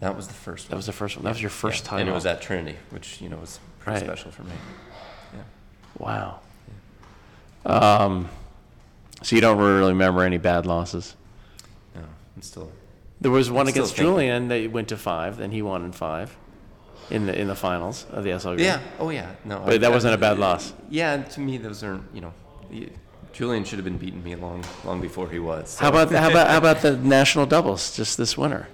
That 0.00 0.14
was 0.16 0.28
the 0.28 0.34
first 0.34 0.66
one. 0.66 0.70
That 0.70 0.76
was 0.76 0.86
the 0.86 0.92
first 0.92 1.16
one. 1.16 1.24
That 1.24 1.30
was 1.30 1.40
your 1.40 1.50
first 1.50 1.84
Yeah, 1.84 1.90
time. 1.90 2.00
And 2.00 2.08
it 2.08 2.12
was 2.12 2.26
at 2.26 2.42
Trinity, 2.42 2.76
which, 2.90 3.20
you 3.20 3.28
know, 3.28 3.38
was 3.38 3.58
pretty 3.80 4.00
Right. 4.00 4.06
special 4.06 4.30
for 4.30 4.42
me. 4.42 4.52
Yeah. 5.34 5.40
Wow. 5.98 6.40
Yeah. 7.64 7.72
Um, 7.72 8.28
so 9.22 9.34
you 9.34 9.40
don't 9.42 9.58
really 9.58 9.92
remember 9.92 10.22
any 10.22 10.36
bad 10.38 10.66
losses? 10.66 11.14
No, 11.94 12.02
I'm 12.36 12.42
still. 12.42 12.70
There 13.20 13.30
was 13.30 13.50
one 13.50 13.62
I'm 13.66 13.68
against. 13.72 13.96
Julian 13.96 14.48
that 14.48 14.70
went 14.70 14.88
to 14.88 14.96
five, 14.96 15.38
then 15.38 15.50
he 15.50 15.62
won 15.62 15.84
in 15.84 15.92
five 15.92 16.36
in 17.10 17.24
the 17.26 17.40
in 17.40 17.48
the 17.48 17.54
finals 17.54 18.04
of 18.10 18.24
the 18.24 18.32
SL. 18.38 18.60
Yeah. 18.60 18.80
Oh, 18.98 19.08
yeah. 19.10 19.30
No. 19.44 19.62
But 19.64 19.80
that 19.80 19.90
wasn't 19.90 20.12
a 20.14 20.18
bad 20.18 20.38
loss. 20.38 20.74
Yeah. 20.90 21.14
and 21.14 21.30
To 21.30 21.40
me, 21.40 21.56
those 21.56 21.82
aren't. 21.82 22.04
You 22.12 22.20
know, 22.20 22.32
y- 22.70 22.88
Julian 23.32 23.64
should 23.64 23.78
have 23.78 23.84
been 23.84 23.96
beating 23.98 24.22
me 24.22 24.34
long, 24.34 24.64
long 24.84 25.00
before 25.00 25.28
he 25.30 25.38
was. 25.38 25.70
so. 25.70 25.82
How 25.84 25.88
about 25.88 26.10
how 26.10 26.28
about 26.30 26.48
how 26.48 26.58
about 26.64 26.82
the 26.82 26.96
national 26.98 27.46
doubles 27.46 27.96
just 27.96 28.18
this 28.18 28.36
winter? 28.36 28.68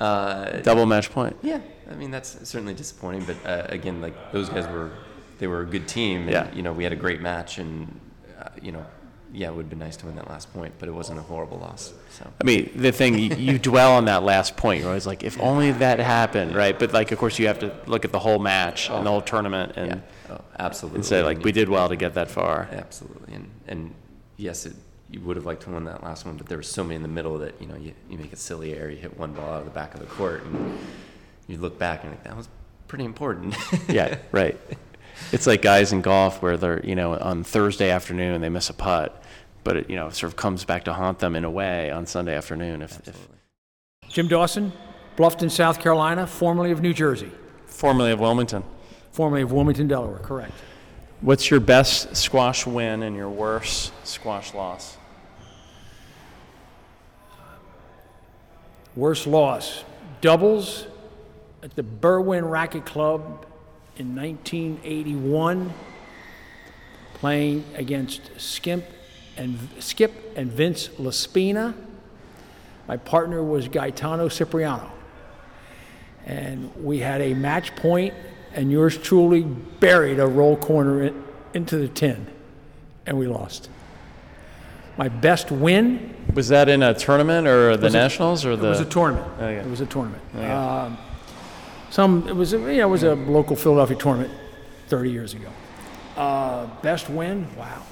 Uh, 0.00 0.60
Double 0.62 0.86
match 0.86 1.10
point. 1.10 1.36
yeah. 1.42 1.60
I 1.90 1.94
mean, 1.94 2.10
that's 2.10 2.48
certainly 2.48 2.72
disappointing. 2.74 3.24
But 3.24 3.36
uh, 3.46 3.66
again, 3.68 4.00
like 4.00 4.32
those 4.32 4.48
guys 4.48 4.66
were, 4.66 4.90
they 5.38 5.46
were 5.46 5.60
a 5.60 5.66
good 5.66 5.86
team. 5.86 6.22
And, 6.22 6.30
Yeah. 6.30 6.52
You 6.54 6.62
know, 6.62 6.72
we 6.72 6.82
had 6.84 6.92
a 6.92 6.96
great 6.96 7.20
match, 7.20 7.58
and 7.58 8.00
uh, 8.40 8.48
you 8.62 8.72
know, 8.72 8.84
yeah, 9.32 9.48
it 9.48 9.54
would 9.54 9.62
have 9.64 9.70
been 9.70 9.78
nice 9.80 9.96
to 9.98 10.06
win 10.06 10.14
that 10.16 10.28
last 10.30 10.52
point, 10.54 10.74
but 10.78 10.88
it 10.88 10.92
wasn't 10.92 11.18
a 11.18 11.22
horrible 11.22 11.58
loss. 11.58 11.92
So. 12.10 12.30
I 12.40 12.44
mean, 12.44 12.70
the 12.76 12.92
thing 12.92 13.18
you, 13.18 13.34
you 13.36 13.58
dwell 13.58 13.92
on 13.92 14.04
that 14.04 14.22
last 14.22 14.56
point. 14.56 14.78
You're 14.80 14.88
always 14.90 15.06
like, 15.08 15.24
if 15.24 15.38
only 15.40 15.72
that 15.72 15.98
happened, 15.98 16.54
right? 16.54 16.78
But 16.78 16.92
like, 16.92 17.10
of 17.10 17.18
course, 17.18 17.38
you 17.40 17.48
have 17.48 17.58
to 17.58 17.74
look 17.86 18.04
at 18.04 18.12
the 18.12 18.20
whole 18.20 18.38
match 18.38 18.88
and 18.90 19.04
the 19.04 19.10
whole 19.10 19.20
tournament 19.22 19.72
and, 19.76 19.88
Yeah. 20.28 20.34
Oh, 20.36 20.40
absolutely. 20.58 20.98
and 20.98 21.04
say 21.06 21.22
like, 21.22 21.42
we 21.44 21.50
did 21.52 21.68
well 21.68 21.88
to 21.88 21.96
get 21.96 22.14
that 22.14 22.30
far. 22.30 22.68
Absolutely, 22.72 23.34
and 23.34 23.50
and 23.66 23.94
yes, 24.36 24.66
it, 24.66 24.74
you 25.10 25.20
would 25.20 25.36
have 25.36 25.46
liked 25.46 25.62
to 25.62 25.70
win 25.70 25.84
that 25.84 26.02
last 26.02 26.26
one, 26.26 26.36
but 26.36 26.46
there 26.46 26.58
were 26.58 26.62
so 26.62 26.82
many 26.82 26.96
in 26.96 27.02
the 27.02 27.08
middle 27.08 27.38
that 27.38 27.60
you 27.60 27.66
know 27.66 27.76
you, 27.76 27.92
you 28.08 28.18
make 28.18 28.32
a 28.32 28.36
silly 28.36 28.74
error, 28.74 28.90
you 28.90 28.96
hit 28.96 29.18
one 29.18 29.32
ball 29.32 29.54
out 29.54 29.60
of 29.60 29.64
the 29.64 29.70
back 29.70 29.94
of 29.94 30.00
the 30.00 30.06
court, 30.06 30.42
and 30.44 30.78
you 31.46 31.58
look 31.58 31.78
back 31.78 32.02
and 32.02 32.10
you're 32.10 32.16
like 32.16 32.24
that 32.24 32.36
was 32.36 32.48
pretty 32.88 33.04
important. 33.04 33.54
yeah, 33.88 34.18
right. 34.32 34.58
It's 35.32 35.46
like 35.46 35.62
guys 35.62 35.92
in 35.92 36.00
golf 36.00 36.42
where 36.42 36.56
they're, 36.56 36.84
you 36.84 36.94
know, 36.94 37.16
on 37.16 37.44
Thursday 37.44 37.90
afternoon 37.90 38.40
they 38.40 38.48
miss 38.48 38.70
a 38.70 38.74
putt, 38.74 39.22
but 39.62 39.76
it, 39.76 39.90
you 39.90 39.96
know, 39.96 40.10
sort 40.10 40.32
of 40.32 40.36
comes 40.36 40.64
back 40.64 40.84
to 40.84 40.92
haunt 40.92 41.18
them 41.20 41.36
in 41.36 41.44
a 41.44 41.50
way 41.50 41.90
on 41.90 42.06
Sunday 42.06 42.34
afternoon. 42.34 42.82
If, 42.82 42.92
if 43.00 43.08
Absolutely. 43.08 43.36
Jim 44.08 44.28
Dawson, 44.28 44.72
Bluffton, 45.16 45.50
South 45.50 45.80
Carolina, 45.80 46.26
formerly 46.26 46.70
of 46.70 46.80
New 46.82 46.92
Jersey, 46.92 47.30
formerly 47.66 48.10
of 48.10 48.20
Wilmington, 48.20 48.64
formerly 49.12 49.42
of 49.42 49.52
Wilmington, 49.52 49.86
Delaware, 49.88 50.18
correct. 50.18 50.52
What's 51.24 51.50
your 51.50 51.58
best 51.58 52.14
squash 52.14 52.66
win 52.66 53.02
and 53.02 53.16
your 53.16 53.30
worst 53.30 53.92
squash 54.06 54.52
loss? 54.52 54.98
Worst 58.94 59.26
loss, 59.26 59.84
doubles 60.20 60.86
at 61.62 61.74
the 61.76 61.82
Berwyn 61.82 62.48
Racket 62.48 62.84
Club 62.84 63.46
in 63.96 64.14
1981, 64.14 65.72
playing 67.14 67.64
against 67.74 68.20
Skimp 68.38 68.84
and 69.38 69.58
Skip 69.80 70.12
and 70.36 70.52
Vince 70.52 70.90
Laspina. 70.98 71.74
My 72.86 72.98
partner 72.98 73.42
was 73.42 73.66
Gaetano 73.66 74.28
Cipriano. 74.28 74.92
And 76.26 76.70
we 76.84 76.98
had 76.98 77.22
a 77.22 77.32
match 77.32 77.74
point, 77.76 78.12
and 78.54 78.70
yours 78.70 78.96
truly 78.96 79.42
buried 79.42 80.18
a 80.20 80.26
roll 80.26 80.56
corner 80.56 81.02
in, 81.02 81.24
into 81.54 81.76
the 81.76 81.88
tin, 81.88 82.26
and 83.06 83.18
we 83.18 83.26
lost. 83.26 83.68
My 84.96 85.08
best 85.08 85.50
win 85.50 86.14
Was 86.34 86.48
that 86.48 86.68
in 86.68 86.82
a 86.82 86.94
tournament 86.94 87.46
or 87.48 87.76
the 87.76 87.88
it- 87.88 87.92
nationals 87.92 88.44
or 88.44 88.52
it 88.52 88.56
the? 88.60 88.68
was 88.68 88.80
a 88.80 88.84
tournament. 88.84 89.26
Okay. 89.38 89.56
It 89.56 89.66
was 89.70 89.80
a 89.80 89.86
tournament. 89.86 90.22
Um, 90.36 90.96
some 91.90 92.28
it 92.28 92.34
was 92.36 92.52
a, 92.52 92.58
you 92.58 92.82
it 92.82 92.88
was 92.88 93.02
a 93.02 93.14
local 93.14 93.56
Philadelphia 93.56 93.96
tournament 93.96 94.32
30 94.88 95.10
years 95.10 95.34
ago. 95.34 95.48
Uh, 96.16 96.66
best 96.82 97.10
win? 97.10 97.46
Wow. 97.56 97.82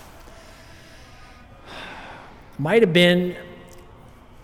Might 2.59 2.83
have 2.83 2.93
been 2.93 3.35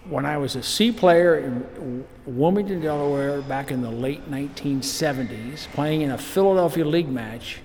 when 0.09 0.25
I 0.25 0.38
was 0.38 0.57
a 0.57 0.62
C 0.62 0.91
player 0.91 1.38
in 1.38 2.07
Wilmington, 2.25 2.81
Delaware, 2.81 3.43
back 3.43 3.71
in 3.71 3.83
the 3.83 3.91
late 3.91 4.31
1970s, 4.31 5.67
playing 5.73 6.00
in 6.03 6.11
a 6.11 6.19
Philadelphia 6.19 6.85
League 6.85 7.09
match 7.09 7.59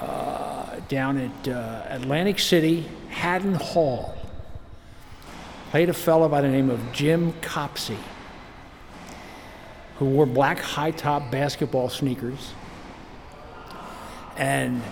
uh, 0.00 0.80
down 0.88 1.16
at 1.16 1.48
uh, 1.48 1.84
Atlantic 1.88 2.38
City, 2.38 2.86
Haddon 3.08 3.54
Hall 3.54 4.16
played 5.70 5.88
a 5.88 5.94
fellow 5.94 6.28
by 6.28 6.42
the 6.42 6.48
name 6.48 6.68
of 6.68 6.80
Jim 6.92 7.32
Copsey, 7.40 7.96
who 9.98 10.04
wore 10.04 10.26
black 10.26 10.58
high 10.58 10.90
top 10.90 11.30
basketball 11.30 11.88
sneakers. 11.88 12.52
And 14.36 14.82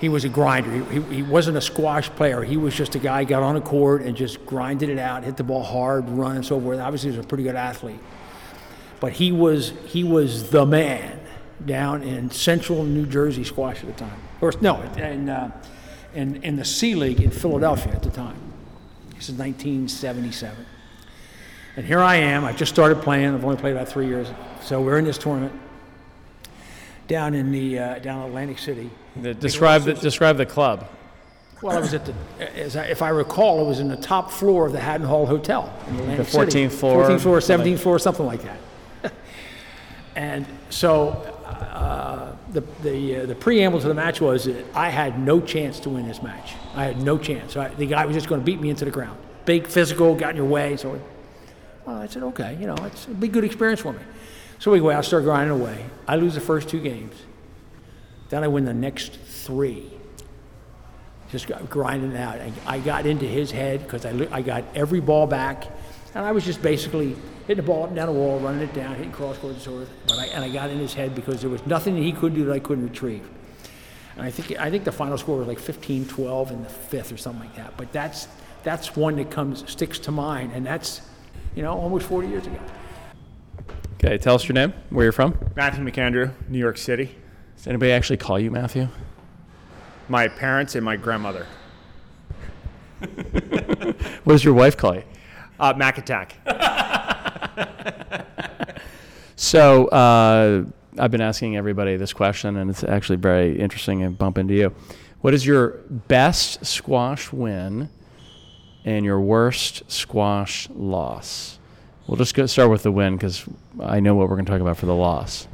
he 0.00 0.08
was 0.08 0.24
a 0.24 0.28
grinder. 0.28 0.70
He, 0.70 1.00
he, 1.00 1.14
he 1.16 1.22
wasn't 1.22 1.56
a 1.56 1.60
squash 1.60 2.08
player. 2.10 2.42
He 2.42 2.56
was 2.56 2.74
just 2.74 2.94
a 2.94 2.98
guy 2.98 3.24
got 3.24 3.42
on 3.42 3.56
a 3.56 3.60
court 3.60 4.02
and 4.02 4.16
just 4.16 4.44
grinded 4.46 4.88
it 4.88 4.98
out, 4.98 5.24
hit 5.24 5.36
the 5.36 5.44
ball 5.44 5.62
hard, 5.62 6.08
run 6.08 6.36
and 6.36 6.46
so 6.46 6.60
forth. 6.60 6.78
Obviously, 6.78 7.10
he 7.10 7.16
was 7.16 7.26
a 7.26 7.28
pretty 7.28 7.44
good 7.44 7.56
athlete. 7.56 7.98
But 9.00 9.12
he 9.12 9.32
was 9.32 9.72
he 9.86 10.04
was 10.04 10.50
the 10.50 10.66
man 10.66 11.20
down 11.64 12.02
in 12.02 12.30
central 12.30 12.84
New 12.84 13.06
Jersey 13.06 13.44
squash 13.44 13.80
at 13.80 13.86
the 13.86 13.92
time. 13.92 14.20
Or 14.40 14.52
no, 14.60 14.80
in, 14.96 15.28
uh, 15.28 15.50
in, 16.14 16.42
in 16.42 16.56
the 16.56 16.64
C 16.64 16.94
League 16.94 17.20
in 17.20 17.30
Philadelphia 17.30 17.92
at 17.92 18.02
the 18.02 18.10
time. 18.10 18.36
This 19.16 19.28
is 19.28 19.34
1977. 19.34 20.66
And 21.76 21.86
here 21.86 22.00
I 22.00 22.16
am. 22.16 22.44
I 22.44 22.52
just 22.52 22.72
started 22.72 23.02
playing. 23.02 23.34
I've 23.34 23.44
only 23.44 23.56
played 23.56 23.72
about 23.72 23.88
three 23.88 24.06
years. 24.06 24.28
So 24.62 24.80
we're 24.80 24.98
in 24.98 25.04
this 25.04 25.18
tournament 25.18 25.52
down 27.08 27.34
in 27.34 27.50
the 27.50 27.78
uh, 27.78 27.98
down 27.98 28.26
Atlantic 28.28 28.58
City. 28.58 28.90
Describe 29.22 29.82
the, 29.82 29.94
describe 29.94 30.36
the 30.36 30.46
club. 30.46 30.88
Well, 31.62 31.76
I 31.76 31.80
was 31.80 31.92
at 31.92 32.04
the, 32.06 32.14
as 32.56 32.76
I, 32.76 32.84
if 32.84 33.02
I 33.02 33.08
recall, 33.08 33.64
it 33.64 33.68
was 33.68 33.80
in 33.80 33.88
the 33.88 33.96
top 33.96 34.30
floor 34.30 34.66
of 34.66 34.72
the 34.72 34.78
Haddon 34.78 35.06
Hall 35.06 35.26
Hotel 35.26 35.72
in 35.88 35.96
Atlantic 35.96 36.26
The 36.26 36.32
City. 36.32 36.66
14th 36.66 36.72
floor, 36.72 37.08
14th 37.08 37.20
floor, 37.20 37.40
something. 37.40 37.74
17th 37.74 37.80
floor, 37.80 37.98
something 37.98 38.26
like 38.26 38.42
that. 38.42 39.12
and 40.16 40.46
so 40.70 41.08
uh, 41.44 42.36
the 42.52 42.60
the 42.82 43.16
uh, 43.16 43.26
the 43.26 43.34
preamble 43.34 43.80
to 43.80 43.88
the 43.88 43.94
match 43.94 44.20
was 44.20 44.44
that 44.44 44.64
I 44.74 44.90
had 44.90 45.18
no 45.18 45.40
chance 45.40 45.80
to 45.80 45.90
win 45.90 46.06
this 46.06 46.22
match. 46.22 46.54
I 46.74 46.84
had 46.84 47.02
no 47.02 47.18
chance. 47.18 47.56
I, 47.56 47.68
the 47.68 47.86
guy 47.86 48.06
was 48.06 48.14
just 48.14 48.28
going 48.28 48.40
to 48.40 48.44
beat 48.44 48.60
me 48.60 48.70
into 48.70 48.84
the 48.84 48.90
ground. 48.90 49.18
Big, 49.44 49.66
physical, 49.66 50.14
got 50.14 50.30
in 50.30 50.36
your 50.36 50.46
way. 50.46 50.76
So, 50.76 51.00
well, 51.84 51.96
I 51.96 52.06
said, 52.06 52.22
okay, 52.22 52.56
you 52.60 52.66
know, 52.66 52.76
it's 52.84 53.06
a 53.06 53.10
big, 53.10 53.32
good 53.32 53.44
experience 53.44 53.80
for 53.80 53.92
me. 53.92 54.00
So 54.58 54.70
we 54.70 54.78
go 54.78 54.90
out, 54.90 55.04
start 55.04 55.24
grinding 55.24 55.58
away. 55.58 55.86
I 56.06 56.16
lose 56.16 56.34
the 56.34 56.40
first 56.40 56.68
two 56.68 56.80
games. 56.80 57.14
Then 58.28 58.44
I 58.44 58.48
win 58.48 58.64
the 58.64 58.74
next 58.74 59.12
three 59.12 59.90
just 61.30 61.46
got 61.46 61.68
grinding 61.68 62.16
out. 62.16 62.40
I, 62.40 62.52
I 62.66 62.78
got 62.80 63.06
into 63.06 63.26
his 63.26 63.50
head 63.50 63.82
because 63.82 64.06
I, 64.06 64.28
I 64.30 64.42
got 64.42 64.64
every 64.74 65.00
ball 65.00 65.26
back, 65.26 65.66
and 66.14 66.24
I 66.24 66.32
was 66.32 66.44
just 66.44 66.62
basically 66.62 67.16
hitting 67.46 67.56
the 67.56 67.62
ball 67.62 67.84
up 67.84 67.88
and 67.88 67.96
down 67.96 68.06
the 68.06 68.12
wall, 68.12 68.38
running 68.40 68.62
it 68.62 68.72
down, 68.74 68.94
hitting 68.94 69.12
cross 69.12 69.36
court 69.38 69.54
and 69.54 69.62
so 69.62 69.70
forth. 69.72 69.90
But 70.06 70.18
I, 70.18 70.26
and 70.26 70.44
I 70.44 70.48
got 70.48 70.70
in 70.70 70.78
his 70.78 70.94
head 70.94 71.14
because 71.14 71.40
there 71.40 71.50
was 71.50 71.64
nothing 71.66 71.94
that 71.96 72.02
he 72.02 72.12
could 72.12 72.34
do 72.34 72.44
that 72.46 72.52
I 72.52 72.58
couldn't 72.58 72.84
retrieve. 72.84 73.28
And 74.16 74.24
I 74.24 74.30
think 74.30 74.58
I 74.58 74.70
think 74.70 74.84
the 74.84 74.92
final 74.92 75.16
score 75.16 75.38
was 75.38 75.46
like 75.46 75.60
15-12 75.60 76.50
in 76.50 76.62
the 76.62 76.68
fifth 76.68 77.12
or 77.12 77.16
something 77.16 77.42
like 77.42 77.56
that. 77.56 77.76
But 77.76 77.92
that's 77.92 78.26
that's 78.62 78.96
one 78.96 79.16
that 79.16 79.30
comes 79.30 79.70
sticks 79.70 79.98
to 80.00 80.10
mind, 80.10 80.52
and 80.54 80.66
that's 80.66 81.02
you 81.54 81.62
know 81.62 81.78
almost 81.78 82.06
40 82.06 82.28
years 82.28 82.46
ago. 82.46 82.58
Okay, 83.94 84.16
tell 84.16 84.36
us 84.36 84.48
your 84.48 84.54
name, 84.54 84.72
where 84.90 85.04
you're 85.04 85.12
from. 85.12 85.36
Matthew 85.56 85.84
McAndrew, 85.84 86.32
New 86.48 86.58
York 86.58 86.78
City. 86.78 87.14
Does 87.58 87.66
anybody 87.66 87.92
actually 87.92 88.16
call 88.16 88.38
you 88.38 88.50
Matthew? 88.50 88.88
My 90.08 90.28
parents 90.28 90.74
and 90.74 90.84
my 90.84 90.96
grandmother. 90.96 91.46
What 94.24 94.34
does 94.34 94.44
your 94.44 94.54
wife 94.54 94.76
call 94.76 94.96
you? 94.96 95.04
Uh, 95.58 95.72
Mac 95.76 95.98
Attack. 95.98 96.36
So 99.40 99.86
uh, 99.86 100.64
I've 100.98 101.10
been 101.12 101.20
asking 101.20 101.56
everybody 101.56 101.96
this 101.96 102.12
question, 102.12 102.56
and 102.56 102.68
it's 102.68 102.82
actually 102.82 103.18
very 103.18 103.56
interesting 103.56 104.02
and 104.02 104.18
bump 104.18 104.36
into 104.36 104.52
you. 104.52 104.74
What 105.20 105.32
is 105.32 105.46
your 105.46 105.78
best 106.08 106.66
squash 106.66 107.32
win 107.32 107.88
and 108.84 109.04
your 109.04 109.20
worst 109.20 109.88
squash 109.88 110.68
loss? 110.70 111.60
We'll 112.08 112.16
just 112.16 112.34
go 112.34 112.46
start 112.46 112.68
with 112.70 112.82
the 112.82 112.90
win 112.90 113.14
because 113.14 113.44
I 113.80 114.00
know 114.00 114.16
what 114.16 114.28
we're 114.28 114.34
going 114.34 114.46
to 114.46 114.50
talk 114.50 114.60
about 114.60 114.76
for 114.76 114.86
the 114.86 114.94
loss. 114.94 115.46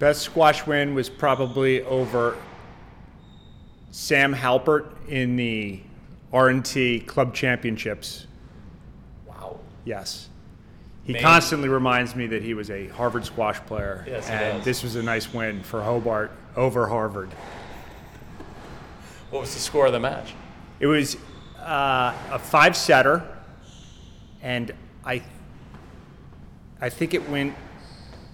Best 0.00 0.22
squash 0.22 0.66
win 0.66 0.94
was 0.94 1.10
probably 1.10 1.82
over 1.82 2.34
Sam 3.90 4.34
Halpert 4.34 4.86
in 5.08 5.36
the 5.36 5.78
R&T 6.32 7.00
Club 7.00 7.34
Championships. 7.34 8.26
Wow. 9.26 9.60
Yes. 9.84 10.30
He 11.04 11.12
Man. 11.12 11.20
constantly 11.20 11.68
reminds 11.68 12.16
me 12.16 12.26
that 12.28 12.42
he 12.42 12.54
was 12.54 12.70
a 12.70 12.88
Harvard 12.88 13.26
squash 13.26 13.58
player. 13.66 14.06
Yes, 14.08 14.30
and 14.30 14.64
this 14.64 14.82
was 14.82 14.96
a 14.96 15.02
nice 15.02 15.34
win 15.34 15.62
for 15.62 15.82
Hobart 15.82 16.32
over 16.56 16.86
Harvard. 16.86 17.28
What 19.28 19.40
was 19.40 19.52
the 19.52 19.60
score 19.60 19.84
of 19.84 19.92
the 19.92 20.00
match? 20.00 20.32
It 20.78 20.86
was 20.86 21.18
uh, 21.58 22.14
a 22.30 22.38
five 22.38 22.74
setter, 22.74 23.22
and 24.40 24.72
I, 25.04 25.22
I 26.80 26.88
think 26.88 27.12
it 27.12 27.28
went 27.28 27.54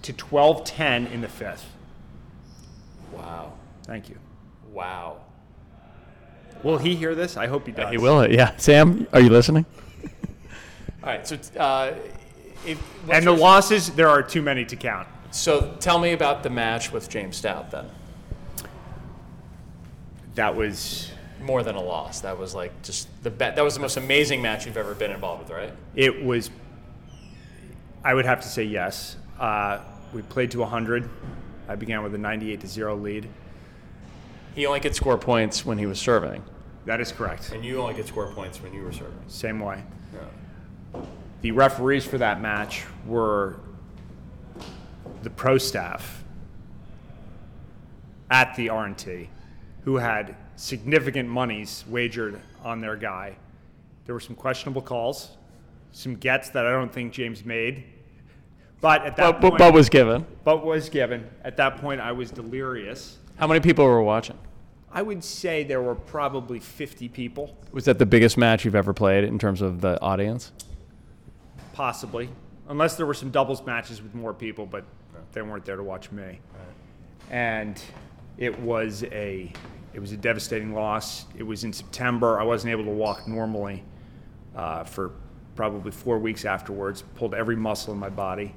to 0.07 0.13
12 0.13 0.63
10 0.63 1.07
in 1.07 1.19
the 1.19 1.27
fifth. 1.27 1.65
Wow. 3.11 3.51
Thank 3.83 4.07
you. 4.07 4.17
Wow. 4.71 5.17
Will 6.63 6.77
he 6.77 6.95
hear 6.95 7.13
this? 7.13 7.35
I 7.35 7.47
hope 7.47 7.65
he 7.65 7.73
does. 7.73 7.91
He 7.91 7.97
will. 7.97 8.25
Yeah. 8.31 8.55
Sam, 8.55 9.05
are 9.11 9.19
you 9.19 9.29
listening? 9.29 9.65
All 11.03 11.09
right. 11.09 11.27
So, 11.27 11.37
uh, 11.59 11.93
if, 12.65 12.81
And 13.11 13.27
the 13.27 13.33
losses, 13.33 13.89
there 13.91 14.07
are 14.07 14.23
too 14.23 14.41
many 14.41 14.63
to 14.65 14.77
count. 14.77 15.09
so 15.31 15.75
tell 15.81 15.99
me 15.99 16.13
about 16.13 16.41
the 16.41 16.49
match 16.49 16.89
with 16.93 17.09
James 17.09 17.35
Stout 17.35 17.69
then. 17.69 17.85
That 20.35 20.55
was 20.55 21.11
More 21.41 21.63
than 21.63 21.75
a 21.75 21.81
loss. 21.83 22.21
That 22.21 22.37
was 22.39 22.55
like 22.55 22.81
just 22.81 23.09
the 23.23 23.29
bet. 23.29 23.57
That 23.57 23.63
was 23.65 23.73
the 23.73 23.81
most 23.81 23.97
amazing 23.97 24.41
match 24.41 24.65
you've 24.65 24.77
ever 24.77 24.93
been 24.95 25.11
involved 25.11 25.43
with, 25.43 25.51
right? 25.51 25.73
it 25.95 26.23
was. 26.23 26.49
I 28.05 28.13
would 28.13 28.25
have 28.25 28.39
to 28.41 28.47
say 28.47 28.63
yes. 28.63 29.17
Uh, 29.39 29.79
we 30.17 30.23
played 30.23 30.49
to 30.49 30.57
100. 30.61 31.07
I 31.69 31.75
began 31.75 32.01
with 32.01 32.15
a 32.15 32.17
98 32.17 32.61
to 32.61 32.67
zero 32.67 32.95
lead. 32.95 33.29
He 34.55 34.65
only 34.65 34.79
could 34.79 34.95
score 34.95 35.15
points 35.15 35.63
when 35.63 35.77
he 35.77 35.85
was 35.85 35.99
serving, 35.99 36.43
That 36.85 36.99
is 36.99 37.11
correct. 37.11 37.51
and 37.51 37.63
you 37.63 37.79
only 37.79 37.93
could 37.93 38.07
score 38.07 38.31
points 38.33 38.59
when 38.59 38.73
you 38.73 38.81
were 38.81 38.91
serving. 38.91 39.19
Same 39.27 39.59
way. 39.59 39.83
The 41.41 41.51
referees 41.51 42.03
for 42.03 42.17
that 42.17 42.41
match 42.41 42.85
were 43.05 43.57
the 45.21 45.29
pro 45.29 45.59
staff 45.59 46.23
at 48.31 48.55
the 48.55 48.69
R&T 48.69 49.29
who 49.83 49.97
had 49.97 50.35
significant 50.55 51.29
monies 51.29 51.85
wagered 51.87 52.41
on 52.63 52.81
their 52.81 52.95
guy. 52.95 53.35
There 54.07 54.15
were 54.15 54.19
some 54.19 54.35
questionable 54.35 54.81
calls, 54.81 55.37
some 55.91 56.15
gets 56.15 56.49
that 56.49 56.65
I 56.65 56.71
don't 56.71 56.91
think 56.91 57.13
James 57.13 57.45
made. 57.45 57.83
But 58.81 59.03
at 59.05 59.15
that 59.17 59.23
But, 59.33 59.41
but, 59.41 59.49
point, 59.51 59.57
but 59.59 59.73
was 59.73 59.89
given. 59.89 60.25
but 60.43 60.65
was 60.65 60.89
given. 60.89 61.27
At 61.43 61.57
that 61.57 61.77
point, 61.77 61.99
I 62.01 62.11
was 62.11 62.29
delirious. 62.31 63.17
How 63.37 63.47
many 63.47 63.59
people 63.59 63.85
were 63.85 64.03
watching? 64.03 64.37
I 64.91 65.01
would 65.01 65.23
say 65.23 65.63
there 65.63 65.81
were 65.81 65.95
probably 65.95 66.59
50 66.59 67.09
people, 67.09 67.55
Was 67.71 67.85
that 67.85 67.99
the 67.99 68.05
biggest 68.05 68.37
match 68.37 68.65
you've 68.65 68.75
ever 68.75 68.93
played 68.93 69.23
in 69.23 69.37
terms 69.39 69.61
of 69.61 69.81
the 69.81 69.99
audience? 70.01 70.51
possibly, 71.73 72.27
unless 72.69 72.95
there 72.95 73.05
were 73.05 73.13
some 73.13 73.29
doubles 73.29 73.63
matches 73.63 74.01
with 74.01 74.15
more 74.15 74.33
people, 74.33 74.65
but 74.65 74.83
they 75.33 75.41
weren't 75.43 75.63
there 75.63 75.75
to 75.75 75.83
watch 75.83 76.11
me. 76.11 76.39
And 77.29 77.79
it 78.39 78.57
was 78.59 79.03
a 79.03 79.51
it 79.93 79.99
was 79.99 80.11
a 80.11 80.17
devastating 80.17 80.73
loss. 80.73 81.25
It 81.37 81.43
was 81.43 81.63
in 81.63 81.71
September. 81.73 82.39
I 82.39 82.43
wasn't 82.43 82.71
able 82.71 82.85
to 82.85 82.89
walk 82.91 83.27
normally 83.27 83.83
uh, 84.55 84.83
for 84.85 85.11
probably 85.57 85.91
four 85.91 86.19
weeks 86.19 86.45
afterwards. 86.45 87.03
Pulled 87.15 87.33
every 87.33 87.55
muscle 87.57 87.91
in 87.93 87.99
my 87.99 88.09
body. 88.09 88.55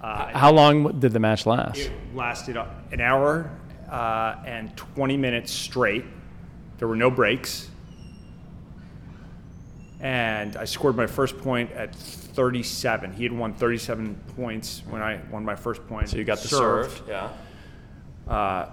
How 0.00 0.52
long 0.52 1.00
did 1.00 1.12
the 1.12 1.18
match 1.18 1.46
last? 1.46 1.78
It 1.78 1.90
lasted 2.14 2.56
uh, 2.56 2.66
an 2.92 3.00
hour 3.00 3.50
uh, 3.90 4.36
and 4.46 4.76
20 4.76 5.16
minutes 5.16 5.50
straight. 5.50 6.04
There 6.78 6.86
were 6.86 6.94
no 6.94 7.10
breaks. 7.10 7.70
And 9.98 10.56
I 10.56 10.64
scored 10.66 10.94
my 10.94 11.06
first 11.06 11.38
point 11.38 11.72
at 11.72 11.96
37. 11.96 13.14
He 13.14 13.22
had 13.24 13.32
won 13.32 13.54
37 13.54 14.14
points 14.36 14.82
when 14.88 15.02
I 15.02 15.18
won 15.30 15.42
my 15.44 15.56
first 15.56 15.84
point. 15.88 16.10
So 16.10 16.18
you 16.18 16.24
got 16.24 16.38
the 16.38 16.48
Served, 16.48 16.98
serve. 16.98 17.08
Yeah. 18.28 18.68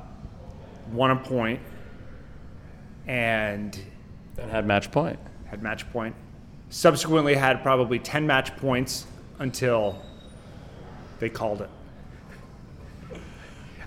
won 0.92 1.12
a 1.12 1.16
point, 1.16 1.62
and 3.08 3.80
Then 4.36 4.50
had 4.50 4.68
match 4.68 4.92
point. 4.92 5.18
had 5.46 5.64
match 5.64 5.90
point. 5.94 6.14
Subsequently, 6.74 7.36
had 7.36 7.62
probably 7.62 8.00
10 8.00 8.26
match 8.26 8.58
points 8.58 9.06
until 9.38 10.02
they 11.20 11.30
called 11.30 11.62
it. 11.62 11.70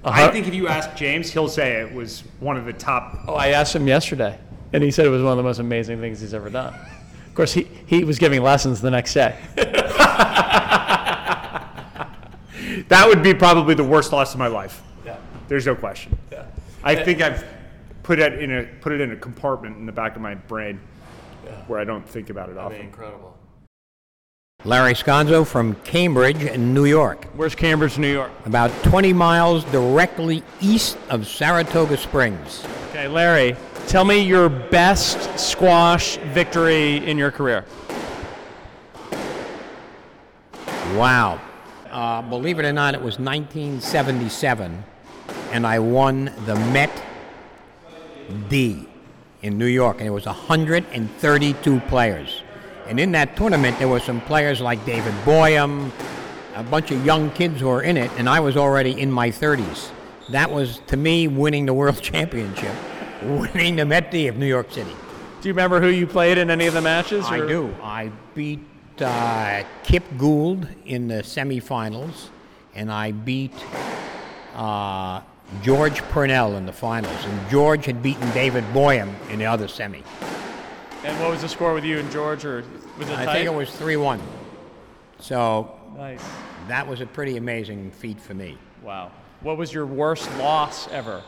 I 0.04 0.28
think 0.28 0.46
if 0.46 0.54
you 0.54 0.68
ask 0.68 0.94
James, 0.94 1.28
he'll 1.32 1.48
say 1.48 1.80
it 1.80 1.92
was 1.92 2.20
one 2.38 2.56
of 2.56 2.64
the 2.64 2.72
top 2.72 3.24
Oh, 3.26 3.34
I 3.34 3.48
asked 3.48 3.74
him 3.74 3.88
yesterday, 3.88 4.38
and 4.72 4.84
he 4.84 4.92
said 4.92 5.04
it 5.04 5.08
was 5.08 5.20
one 5.20 5.32
of 5.32 5.36
the 5.36 5.42
most 5.42 5.58
amazing 5.58 5.98
things 5.98 6.20
he's 6.20 6.32
ever 6.32 6.48
done. 6.48 6.74
Of 7.26 7.34
course, 7.34 7.52
he, 7.52 7.64
he 7.86 8.04
was 8.04 8.20
giving 8.20 8.40
lessons 8.40 8.80
the 8.80 8.92
next 8.92 9.14
day. 9.14 9.36
That 12.88 13.08
would 13.08 13.20
be 13.20 13.34
probably 13.34 13.74
the 13.74 13.82
worst 13.82 14.12
loss 14.12 14.32
of 14.32 14.38
my 14.38 14.46
life. 14.46 14.80
Yeah. 15.04 15.16
There's 15.48 15.66
no 15.66 15.74
question. 15.74 16.16
Yeah. 16.30 16.46
I 16.84 16.94
think 16.94 17.20
I've 17.20 17.44
put 18.04 18.20
it 18.20 18.34
in 18.34 18.52
a 18.52 18.62
put 18.80 18.92
it 18.92 19.00
in 19.00 19.10
a 19.10 19.16
compartment 19.16 19.76
in 19.76 19.86
the 19.86 19.92
back 19.92 20.14
of 20.14 20.22
my 20.22 20.36
brain 20.36 20.78
where 21.66 21.78
I 21.80 21.84
don't 21.84 22.08
think 22.08 22.30
about 22.30 22.48
it 22.50 22.58
often. 22.58 22.80
incredible. 22.80 23.36
Larry 24.64 24.94
Sconzo 24.94 25.46
from 25.46 25.74
Cambridge, 25.84 26.56
New 26.58 26.86
York, 26.86 27.26
Where's 27.36 27.54
Cambridge, 27.54 27.98
New 27.98 28.12
York? 28.12 28.32
about 28.46 28.70
20 28.82 29.12
miles 29.12 29.62
directly 29.64 30.42
east 30.60 30.96
of 31.08 31.26
Saratoga 31.26 31.96
Springs. 31.96 32.66
Okay, 32.90 33.06
Larry, 33.06 33.54
tell 33.86 34.04
me 34.04 34.18
your 34.20 34.48
best 34.48 35.38
squash 35.38 36.16
victory 36.32 36.96
in 37.06 37.16
your 37.18 37.30
career. 37.30 37.64
Wow. 40.94 41.40
Uh, 41.90 42.22
believe 42.22 42.58
it 42.58 42.64
or 42.64 42.72
not, 42.72 42.94
it 42.94 43.00
was 43.00 43.18
1977, 43.18 44.82
and 45.52 45.66
I 45.66 45.78
won 45.78 46.32
the 46.46 46.54
Met 46.56 46.90
D 48.48 48.88
in 49.42 49.58
New 49.58 49.66
York, 49.66 49.98
and 49.98 50.06
it 50.06 50.10
was 50.10 50.26
132 50.26 51.80
players. 51.80 52.42
And 52.88 53.00
in 53.00 53.12
that 53.12 53.36
tournament, 53.36 53.78
there 53.78 53.88
were 53.88 54.00
some 54.00 54.20
players 54.20 54.60
like 54.60 54.84
David 54.86 55.12
Boyum, 55.24 55.90
a 56.54 56.62
bunch 56.62 56.90
of 56.90 57.04
young 57.04 57.30
kids 57.30 57.60
who 57.60 57.66
were 57.66 57.82
in 57.82 57.96
it, 57.96 58.10
and 58.16 58.28
I 58.28 58.40
was 58.40 58.56
already 58.56 59.00
in 59.00 59.10
my 59.10 59.30
30s. 59.30 59.90
That 60.30 60.50
was, 60.50 60.80
to 60.88 60.96
me, 60.96 61.28
winning 61.28 61.66
the 61.66 61.74
World 61.74 62.00
Championship, 62.02 62.74
winning 63.22 63.76
the 63.76 63.84
Met 63.84 64.10
D 64.10 64.28
of 64.28 64.36
New 64.36 64.46
York 64.46 64.70
City. 64.70 64.94
Do 65.40 65.48
you 65.48 65.52
remember 65.52 65.80
who 65.80 65.88
you 65.88 66.06
played 66.06 66.38
in 66.38 66.50
any 66.50 66.66
of 66.66 66.74
the 66.74 66.80
matches? 66.80 67.26
I 67.26 67.38
do. 67.38 67.74
I 67.82 68.10
beat 68.34 68.60
uh, 69.00 69.64
Kip 69.82 70.04
Gould 70.16 70.66
in 70.86 71.08
the 71.08 71.22
semifinals, 71.22 72.28
and 72.74 72.90
I 72.90 73.12
beat 73.12 73.52
uh, 74.54 75.20
George 75.62 76.02
Purnell 76.04 76.56
in 76.56 76.66
the 76.66 76.72
finals. 76.72 77.24
And 77.24 77.50
George 77.50 77.84
had 77.86 78.02
beaten 78.02 78.28
David 78.32 78.64
Boyum 78.72 79.14
in 79.30 79.38
the 79.38 79.46
other 79.46 79.68
semi. 79.68 80.02
And 81.04 81.18
what 81.20 81.30
was 81.30 81.42
the 81.42 81.48
score 81.48 81.72
with 81.72 81.84
you 81.84 81.98
and 81.98 82.10
George, 82.10 82.44
or 82.44 82.64
was 82.98 83.08
it 83.08 83.16
I 83.18 83.24
tight? 83.24 83.32
think 83.34 83.46
it 83.46 83.54
was 83.54 83.70
3 83.70 83.96
1. 83.96 84.20
So 85.20 85.72
Nice. 85.96 86.22
that 86.68 86.86
was 86.86 87.00
a 87.00 87.06
pretty 87.06 87.36
amazing 87.36 87.90
feat 87.92 88.20
for 88.20 88.34
me. 88.34 88.58
Wow. 88.82 89.12
What 89.40 89.56
was 89.56 89.72
your 89.72 89.86
worst 89.86 90.28
loss 90.38 90.88
ever? 90.88 91.22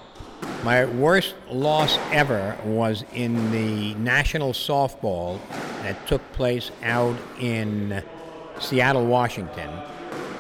My 0.64 0.84
worst 0.86 1.34
loss 1.50 1.98
ever 2.10 2.56
was 2.64 3.04
in 3.14 3.50
the 3.52 3.94
national 3.94 4.52
softball 4.52 5.38
that 5.82 6.06
took 6.08 6.22
place 6.32 6.70
out 6.82 7.16
in 7.38 8.02
Seattle, 8.58 9.06
Washington. 9.06 9.70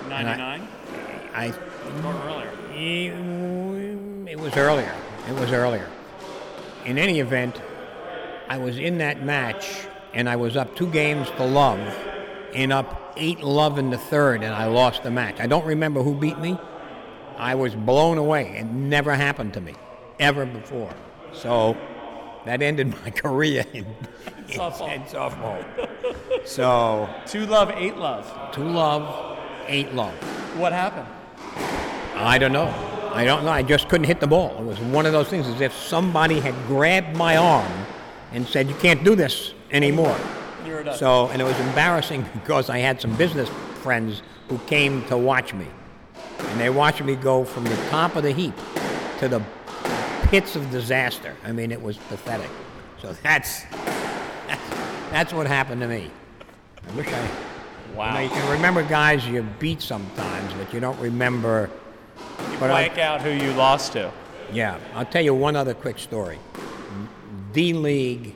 99 0.08 0.68
I 1.34 1.48
or 2.04 2.28
earlier? 2.28 2.50
It 4.38 4.42
was 4.42 4.56
earlier. 4.56 4.94
It 5.28 5.34
was 5.34 5.50
earlier. 5.50 5.88
In 6.84 6.96
any 6.96 7.18
event, 7.18 7.60
I 8.48 8.56
was 8.58 8.78
in 8.78 8.98
that 8.98 9.24
match 9.24 9.66
and 10.14 10.28
I 10.28 10.36
was 10.36 10.56
up 10.56 10.76
two 10.76 10.86
games 10.86 11.28
to 11.38 11.44
love 11.44 11.80
and 12.54 12.72
up 12.72 13.14
eight 13.16 13.40
love 13.40 13.78
in 13.78 13.90
the 13.90 13.98
third 13.98 14.44
and 14.44 14.54
I 14.54 14.66
lost 14.66 15.02
the 15.02 15.10
match. 15.10 15.40
I 15.40 15.48
don't 15.48 15.66
remember 15.66 16.02
who 16.04 16.14
beat 16.14 16.38
me, 16.38 16.56
I 17.36 17.56
was 17.56 17.74
blown 17.74 18.16
away. 18.16 18.56
It 18.58 18.64
never 18.66 19.14
happened 19.14 19.54
to 19.54 19.60
me, 19.60 19.74
ever 20.20 20.46
before. 20.46 20.94
So 21.32 21.76
that 22.44 22.62
ended 22.62 22.94
my 23.04 23.10
career 23.10 23.64
in, 23.72 23.84
in 24.48 24.58
Softball. 24.58 24.94
in 24.94 25.02
softball. 25.02 25.64
So 26.46 27.08
Two 27.26 27.44
love, 27.44 27.70
eight 27.74 27.96
love. 27.96 28.52
two 28.52 28.62
love, 28.64 29.36
eight 29.66 29.92
love. 29.94 30.14
What 30.56 30.72
happened? 30.72 31.08
I 32.14 32.38
don't 32.38 32.52
know. 32.52 32.72
I 33.12 33.24
don't 33.24 33.44
know. 33.44 33.50
I 33.50 33.62
just 33.62 33.88
couldn't 33.88 34.06
hit 34.06 34.20
the 34.20 34.26
ball. 34.26 34.56
It 34.58 34.64
was 34.64 34.78
one 34.80 35.06
of 35.06 35.12
those 35.12 35.28
things 35.28 35.46
as 35.46 35.60
if 35.60 35.72
somebody 35.72 36.40
had 36.40 36.54
grabbed 36.66 37.16
my 37.16 37.36
arm 37.36 37.72
and 38.32 38.46
said, 38.46 38.68
"You 38.68 38.74
can't 38.76 39.02
do 39.04 39.14
this 39.14 39.54
anymore." 39.70 40.16
You 40.64 40.72
were 40.74 40.82
done. 40.84 40.98
So, 40.98 41.28
and 41.28 41.40
it 41.40 41.44
was 41.44 41.58
embarrassing 41.60 42.26
because 42.34 42.70
I 42.70 42.78
had 42.78 43.00
some 43.00 43.16
business 43.16 43.48
friends 43.82 44.22
who 44.48 44.58
came 44.66 45.04
to 45.06 45.16
watch 45.16 45.54
me. 45.54 45.66
And 46.38 46.60
they 46.60 46.70
watched 46.70 47.02
me 47.02 47.16
go 47.16 47.44
from 47.44 47.64
the 47.64 47.76
top 47.90 48.16
of 48.16 48.22
the 48.22 48.32
heap 48.32 48.54
to 49.18 49.28
the 49.28 49.42
pits 50.28 50.56
of 50.56 50.70
disaster. 50.70 51.34
I 51.44 51.52
mean, 51.52 51.72
it 51.72 51.80
was 51.80 51.96
pathetic. 51.96 52.50
So 53.00 53.12
that's 53.22 53.62
that's, 54.46 54.70
that's 55.10 55.32
what 55.32 55.46
happened 55.46 55.80
to 55.80 55.88
me. 55.88 56.10
I 56.88 56.96
wish 56.96 57.08
I. 57.08 57.30
Wow. 57.94 58.08
You, 58.08 58.14
know, 58.14 58.20
you 58.20 58.40
can 58.40 58.52
remember 58.52 58.82
guys 58.82 59.26
you 59.26 59.42
beat 59.58 59.82
sometimes, 59.82 60.52
but 60.54 60.72
you 60.72 60.80
don't 60.80 60.98
remember. 61.00 61.70
You 62.52 62.58
but 62.58 62.70
I- 62.70 62.86
blank 62.88 62.98
out 62.98 63.22
who 63.22 63.30
you 63.30 63.52
lost 63.52 63.92
to. 63.92 64.10
yeah, 64.52 64.78
I'll 64.94 65.04
tell 65.06 65.22
you 65.24 65.34
one 65.34 65.56
other 65.56 65.74
quick 65.74 65.98
story. 65.98 66.38
D 67.52 67.72
League, 67.72 68.34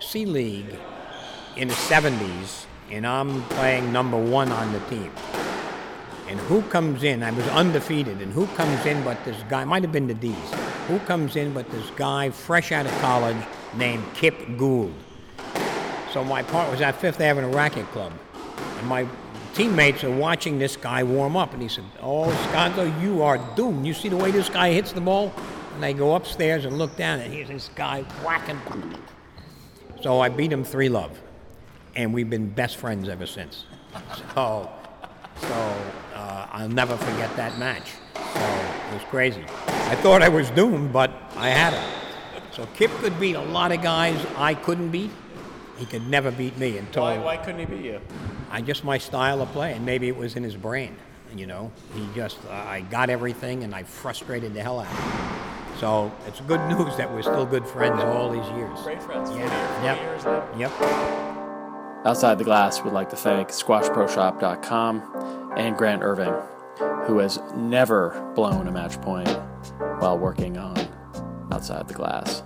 C 0.00 0.24
League 0.26 0.74
in 1.56 1.68
the 1.68 1.74
70s, 1.74 2.66
and 2.90 3.06
I'm 3.06 3.42
playing 3.44 3.92
number 3.92 4.16
one 4.16 4.50
on 4.52 4.72
the 4.72 4.80
team. 4.80 5.10
And 6.28 6.38
who 6.40 6.60
comes 6.62 7.04
in? 7.04 7.22
I 7.22 7.30
was 7.30 7.46
undefeated, 7.48 8.20
and 8.20 8.32
who 8.32 8.46
comes 8.48 8.84
in 8.84 9.02
but 9.02 9.24
this 9.24 9.36
guy? 9.48 9.64
Might 9.64 9.82
have 9.82 9.92
been 9.92 10.06
the 10.06 10.14
D's. 10.14 10.36
Who 10.88 10.98
comes 11.00 11.36
in 11.36 11.54
but 11.54 11.70
this 11.70 11.88
guy 11.96 12.30
fresh 12.30 12.70
out 12.72 12.84
of 12.86 12.92
college 13.00 13.36
named 13.74 14.04
Kip 14.14 14.36
Gould? 14.58 14.92
So 16.12 16.22
my 16.24 16.42
part 16.42 16.70
was 16.70 16.80
at 16.80 16.96
Fifth 17.00 17.20
Avenue 17.20 17.48
Racket 17.54 17.86
Club, 17.92 18.12
and 18.78 18.86
my 18.86 19.06
teammates 19.58 20.04
are 20.04 20.10
watching 20.10 20.60
this 20.60 20.76
guy 20.76 21.02
warm 21.02 21.36
up, 21.36 21.52
and 21.52 21.60
he 21.60 21.68
said, 21.68 21.84
"Oh, 22.00 22.30
Sconzo, 22.48 22.86
you 23.02 23.22
are 23.22 23.38
doomed. 23.56 23.84
You 23.84 23.92
see 23.92 24.08
the 24.08 24.16
way 24.16 24.30
this 24.30 24.48
guy 24.48 24.72
hits 24.72 24.92
the 24.92 25.00
ball?" 25.00 25.32
And 25.74 25.82
they 25.82 25.92
go 25.92 26.14
upstairs 26.14 26.64
and 26.64 26.78
look 26.78 26.96
down, 26.96 27.18
and 27.18 27.32
here's 27.32 27.48
this 27.48 27.68
guy 27.74 28.02
whacking. 28.24 28.60
So 30.00 30.20
I 30.20 30.28
beat 30.28 30.52
him 30.52 30.62
three 30.62 30.88
love, 30.88 31.10
and 31.96 32.14
we've 32.14 32.30
been 32.30 32.48
best 32.48 32.76
friends 32.76 33.08
ever 33.08 33.26
since. 33.26 33.64
So, 34.34 34.70
so 35.40 35.76
uh, 36.14 36.46
I'll 36.52 36.68
never 36.68 36.96
forget 36.96 37.34
that 37.34 37.58
match. 37.58 37.90
So 38.14 38.40
it 38.40 38.94
was 38.94 39.02
crazy. 39.10 39.44
I 39.66 39.96
thought 39.96 40.22
I 40.22 40.28
was 40.28 40.50
doomed, 40.50 40.92
but 40.92 41.10
I 41.36 41.48
had 41.48 41.72
him. 41.72 41.84
So 42.52 42.68
Kip 42.74 42.92
could 42.98 43.18
beat 43.18 43.34
a 43.34 43.42
lot 43.42 43.72
of 43.72 43.82
guys 43.82 44.24
I 44.36 44.54
couldn't 44.54 44.90
beat. 44.90 45.10
He 45.78 45.86
could 45.86 46.06
never 46.06 46.30
beat 46.30 46.56
me 46.58 46.78
until 46.78 47.02
Why, 47.02 47.18
why 47.18 47.36
couldn't 47.36 47.60
he 47.60 47.66
beat 47.66 47.84
you? 47.84 48.00
I 48.50 48.62
just 48.62 48.82
my 48.84 48.96
style 48.98 49.42
of 49.42 49.50
play, 49.52 49.72
and 49.74 49.84
maybe 49.84 50.08
it 50.08 50.16
was 50.16 50.34
in 50.36 50.42
his 50.42 50.56
brain. 50.56 50.96
You 51.34 51.46
know, 51.46 51.70
he 51.94 52.06
just 52.14 52.38
uh, 52.48 52.52
I 52.52 52.80
got 52.82 53.10
everything, 53.10 53.64
and 53.64 53.74
I 53.74 53.82
frustrated 53.82 54.54
the 54.54 54.62
hell 54.62 54.80
out 54.80 54.86
of 54.86 54.92
him. 54.98 55.76
So 55.78 56.10
it's 56.26 56.40
good 56.40 56.60
news 56.68 56.96
that 56.96 57.12
we're 57.12 57.22
still 57.22 57.44
good 57.46 57.66
friends 57.66 58.02
all 58.02 58.30
these 58.30 58.48
years. 58.56 58.80
Great 58.82 59.02
friends. 59.02 59.28
40, 59.30 59.42
Yeah. 59.44 59.94
40 59.94 60.10
years 60.10 60.24
now. 60.24 60.48
Yep. 60.58 60.72
Outside 62.06 62.38
the 62.38 62.44
Glass 62.44 62.82
we'd 62.82 62.94
like 62.94 63.10
to 63.10 63.16
thank 63.16 63.48
squashproshop.com 63.50 65.52
and 65.56 65.76
Grant 65.76 66.02
Irving, 66.02 66.32
who 67.06 67.18
has 67.18 67.38
never 67.54 68.32
blown 68.34 68.66
a 68.66 68.72
match 68.72 68.98
point 69.02 69.28
while 69.98 70.16
working 70.18 70.56
on 70.56 70.76
Outside 71.52 71.86
the 71.88 71.94
Glass. 71.94 72.42